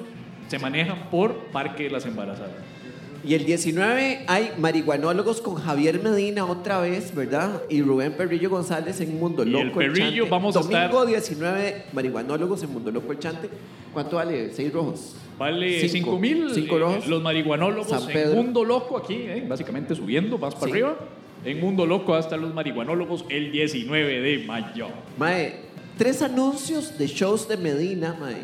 [0.47, 2.51] se manejan por Parque de las Embarazadas.
[3.23, 7.61] Y el 19 hay marihuanólogos con Javier Medina otra vez, ¿verdad?
[7.69, 9.65] Y Rubén Perrillo González en Mundo Y Loco.
[9.81, 10.29] el Perrillo, Chante.
[10.29, 13.49] vamos a Domingo estar- 19 marihuanólogos en Mundo Loco el Chante.
[13.93, 14.51] ¿Cuánto vale?
[14.53, 15.15] ¿Seis rojos?
[15.37, 16.11] Vale Cinco.
[16.11, 16.49] 5 mil.
[16.53, 17.07] Cinco rojos.
[17.07, 18.35] los marihuanólogos en.
[18.35, 20.71] Mundo Loco aquí, eh, básicamente subiendo, más para Sí.
[20.71, 20.97] arriba.
[21.45, 24.87] En Mundo Loco hasta los marihuanólogos el 19 de mayo.
[25.17, 25.55] Mae,
[25.97, 28.37] tres anuncios de shows de Medina, mae.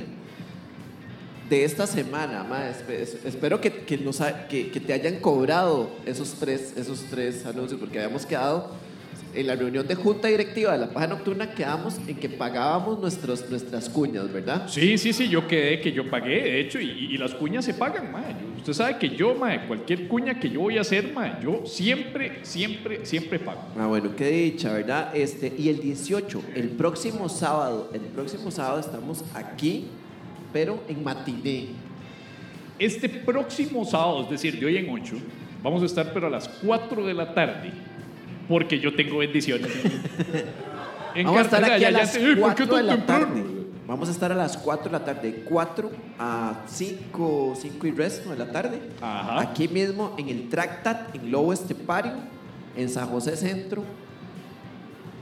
[1.50, 2.46] De esta semana,
[2.89, 7.46] es- espero que, que, nos ha- que, que te hayan cobrado esos tres, esos tres
[7.46, 8.72] anuncios, porque habíamos quedado
[9.36, 13.50] en la reunión de junta directiva de la paja nocturna, quedamos en que pagábamos nuestros,
[13.50, 14.68] nuestras cuñas, ¿verdad?
[14.70, 17.74] Sí, sí, sí, yo quedé que yo pagué, de hecho, y, y las cuñas se
[17.74, 18.12] pagan.
[18.14, 21.64] Yo- Usted sabe que yo, mae, cualquier cuña que yo voy a hacer, mae, yo
[21.66, 23.60] siempre, siempre, siempre pago.
[23.78, 25.14] Ah, bueno, qué dicha, ¿verdad?
[25.16, 29.88] Este, y el 18, el próximo sábado, el próximo sábado estamos aquí,
[30.54, 31.68] pero en matiné.
[32.80, 35.16] Este próximo sábado, es decir, de hoy en 8,
[35.62, 37.72] vamos a estar pero a las 4 de la tarde,
[38.47, 39.68] porque yo tengo bendiciones.
[41.16, 42.95] En Vamos a estar aquí a las ya te- "Eh, ¿por qué 4 de la
[42.95, 43.43] temprano?" tarde.
[43.86, 47.91] Vamos a estar a las 4 de la tarde, de 4 a 5, 5 y
[47.91, 48.80] resto de la tarde.
[48.99, 49.39] Ajá.
[49.41, 52.14] Aquí mismo en el Tractat, en Lobo Estepario,
[52.76, 53.84] en San José Centro.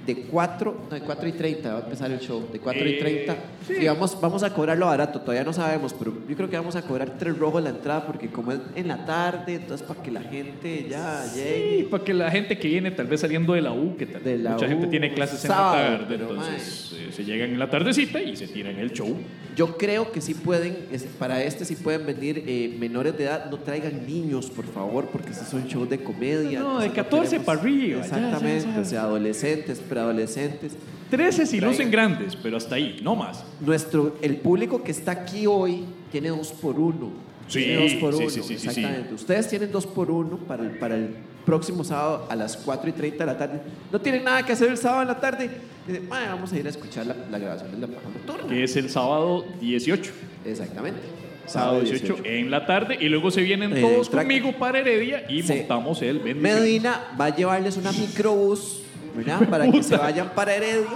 [0.06, 2.44] De 4, no, de 4 y 30 va a empezar el show.
[2.52, 3.36] De 4 y Eh, 30.
[3.68, 3.74] sí.
[3.82, 6.82] Y vamos, vamos a cobrarlo barato, todavía no sabemos, pero yo creo que vamos a
[6.82, 10.22] cobrar 3 rojos la entrada porque como es en la tarde, entonces para que la
[10.22, 11.78] gente ya llegue.
[11.80, 14.24] Y para que la gente que viene tal vez saliendo de la U, que tal
[14.24, 17.70] De la mucha gente tiene clases en la tarde, entonces eh, se llegan en la
[17.70, 19.16] tardecita y se tiran el show.
[19.56, 20.78] Yo creo que sí pueden,
[21.20, 23.52] para este sí pueden venir eh, menores de edad.
[23.52, 26.60] No traigan niños, por favor, porque estos son shows de comedia.
[26.62, 28.82] No, de entonces 14 queremos- para arriba, ya, Exactamente, ya, ya.
[28.82, 30.72] o sea, adolescentes, preadolescentes.
[31.10, 31.70] 13 si Traigan.
[31.70, 33.44] lucen grandes, pero hasta ahí, no más.
[33.60, 37.12] Nuestro, el público que está aquí hoy tiene dos por uno.
[37.50, 39.14] Sí, tiene dos por sí, uno, sí, exactamente.
[39.14, 41.10] Ustedes tienen dos por uno para el, para el
[41.46, 43.62] próximo sábado a las 4 y 30 de la tarde.
[43.92, 45.50] No tienen nada que hacer el sábado en la tarde.
[45.86, 48.48] Dicen, "Mae, vamos a ir a escuchar la, la grabación de la paja nocturna.
[48.48, 50.12] Que es el sábado 18.
[50.46, 51.02] Exactamente.
[51.48, 55.44] Sábado 18, en la tarde y luego se vienen Eh, todos conmigo para Heredia y
[55.44, 56.62] montamos el bendición.
[56.62, 58.82] Medina va a llevarles una microbús,
[59.16, 59.48] ¿verdad?
[59.50, 60.88] Para que se vayan para Heredia.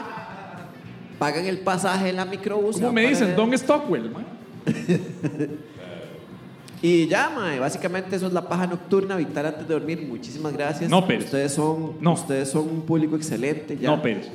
[1.19, 2.75] Pagan el pasaje en la microbús.
[2.77, 3.35] ¿Cómo me dicen?
[3.35, 4.25] Don Stockwell, man.
[6.81, 10.05] Y ya, mae, básicamente eso es la paja nocturna, evitar antes de dormir.
[10.07, 10.87] Muchísimas gracias.
[10.89, 11.25] No, Pérez.
[11.25, 12.13] Ustedes son, No.
[12.13, 13.75] ustedes son un público excelente.
[13.77, 13.89] Ya.
[13.89, 14.29] No, Pérez.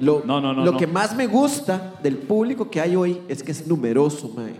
[0.00, 0.78] Lo, No, no, no, Lo no.
[0.78, 4.54] que más me gusta del público que hay hoy es que es numeroso, mae.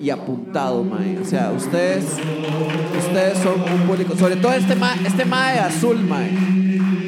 [0.00, 1.18] Y apuntado, mae.
[1.18, 2.18] O sea, ustedes,
[2.98, 4.14] ustedes son un público.
[4.16, 6.30] Sobre todo este mae, este mae de azul, mae.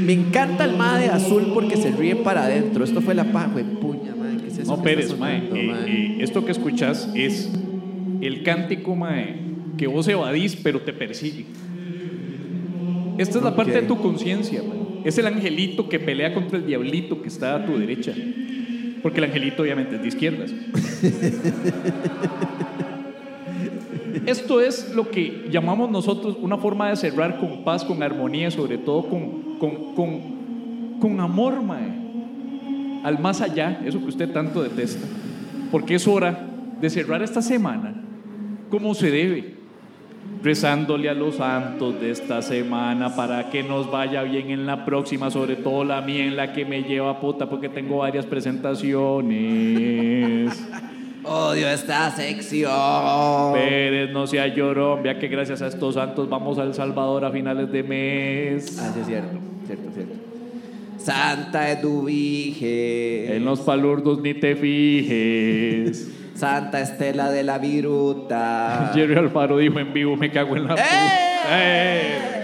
[0.03, 2.83] Me encanta el mae de azul porque se ríe para adentro.
[2.85, 4.39] Esto fue la paja, güey, puña, mae.
[4.39, 5.37] ¿Qué es eso No, Pérez, mae.
[5.53, 5.91] Eh, mae?
[5.91, 7.51] eh, esto que escuchas es
[8.23, 9.37] el cántico, mae,
[9.77, 11.45] que vos evadís, pero te persigue.
[13.19, 14.79] Esta es la parte de tu conciencia, mae.
[15.05, 18.15] Es el angelito que pelea contra el diablito que está a tu derecha.
[19.03, 20.51] Porque el angelito obviamente es de izquierdas.
[24.27, 28.79] Esto es lo que llamamos nosotros una forma de cerrar con paz, con armonía, sobre
[28.79, 31.99] todo con, con, con, con amor, mae
[33.03, 35.07] al más allá, eso que usted tanto detesta,
[35.71, 36.47] porque es hora
[36.81, 37.95] de cerrar esta semana
[38.71, 39.57] como se debe,
[40.43, 45.31] rezándole a los santos de esta semana para que nos vaya bien en la próxima,
[45.31, 50.69] sobre todo la mía en la que me lleva puta porque tengo varias presentaciones.
[51.25, 53.53] Odio esta sección.
[53.53, 57.71] Pérez, no sea llorón, vea que gracias a estos santos vamos al Salvador a finales
[57.71, 58.79] de mes.
[58.81, 60.15] Ah, sí, es cierto, cierto, cierto.
[60.97, 63.37] Santa Eduvige.
[63.37, 66.18] En los palurdos ni te fijes.
[66.39, 68.93] Santa Estela de la Viruta.
[68.95, 70.85] Jerry Alfaro dijo en vivo, me cago en la puta.
[71.51, 72.39] ¡Eh!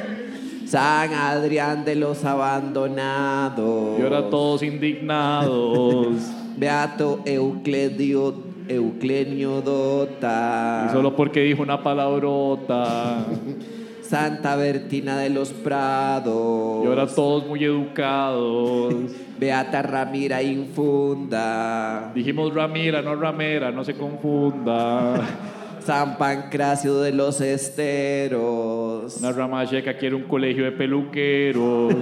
[0.66, 4.00] San Adrián de los Abandonados.
[4.00, 6.08] Y ahora todos indignados.
[6.56, 8.34] Beato Eucledio,
[8.66, 10.86] Euclenio Dota.
[10.88, 13.24] Y solo porque dijo una palabrota.
[14.14, 16.84] Santa Bertina de los Prados.
[16.84, 18.94] Y ahora todos muy educados.
[19.40, 22.12] Beata Ramira Infunda.
[22.14, 25.20] Dijimos Ramira, no Ramera, no se confunda.
[25.84, 29.16] San Pancracio de los Esteros.
[29.16, 31.92] Una rama checa quiere un colegio de peluqueros.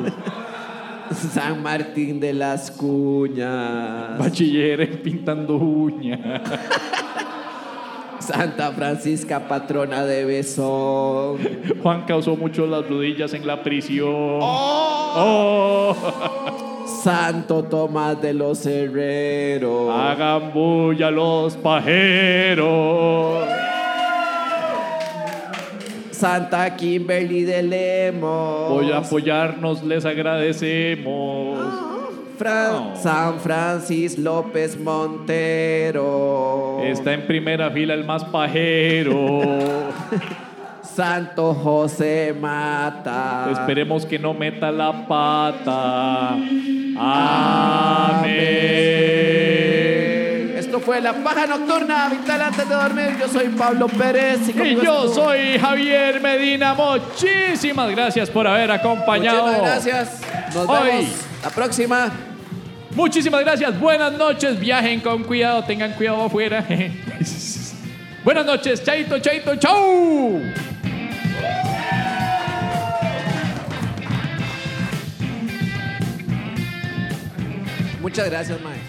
[1.33, 4.19] San Martín de las Cuñas.
[4.19, 6.43] Bachilleres pintando uñas.
[8.23, 11.39] Santa Francisca, patrona de Besón.
[11.83, 14.39] Juan causó mucho las rodillas en la prisión.
[14.41, 15.95] ¡Oh!
[17.03, 19.93] Santo Tomás de los Herreros.
[19.93, 23.45] Hagan bulla los pajeros.
[26.12, 28.70] Santa Kimberly de Lemos.
[28.70, 31.91] Voy a apoyarnos, les agradecemos.
[32.43, 32.97] Fran-.
[32.97, 36.03] San Francis López Montero.
[36.82, 39.40] Está en primera fila el más pajero.
[40.82, 43.49] Santo José Mata.
[43.53, 46.36] Esperemos que no meta la pata.
[48.82, 50.55] Amén.
[50.57, 53.16] Esto fue la paja nocturna vital antes de dormir.
[53.20, 54.49] Yo soy Pablo Pérez.
[54.49, 56.74] Y yo estuvo- soy Javier Medina.
[56.74, 59.45] Muchísimas gracias por haber acompañado.
[59.47, 60.20] Muchísimas gracias.
[60.55, 60.78] Nos Hoy.
[60.88, 61.07] vemos
[61.43, 62.12] la próxima.
[62.95, 63.78] Muchísimas gracias.
[63.78, 64.59] Buenas noches.
[64.59, 65.64] Viajen con cuidado.
[65.64, 66.64] Tengan cuidado afuera.
[68.24, 68.82] Buenas noches.
[68.84, 70.40] Chaito, chaito, chau.
[78.01, 78.82] Muchas gracias, Mae.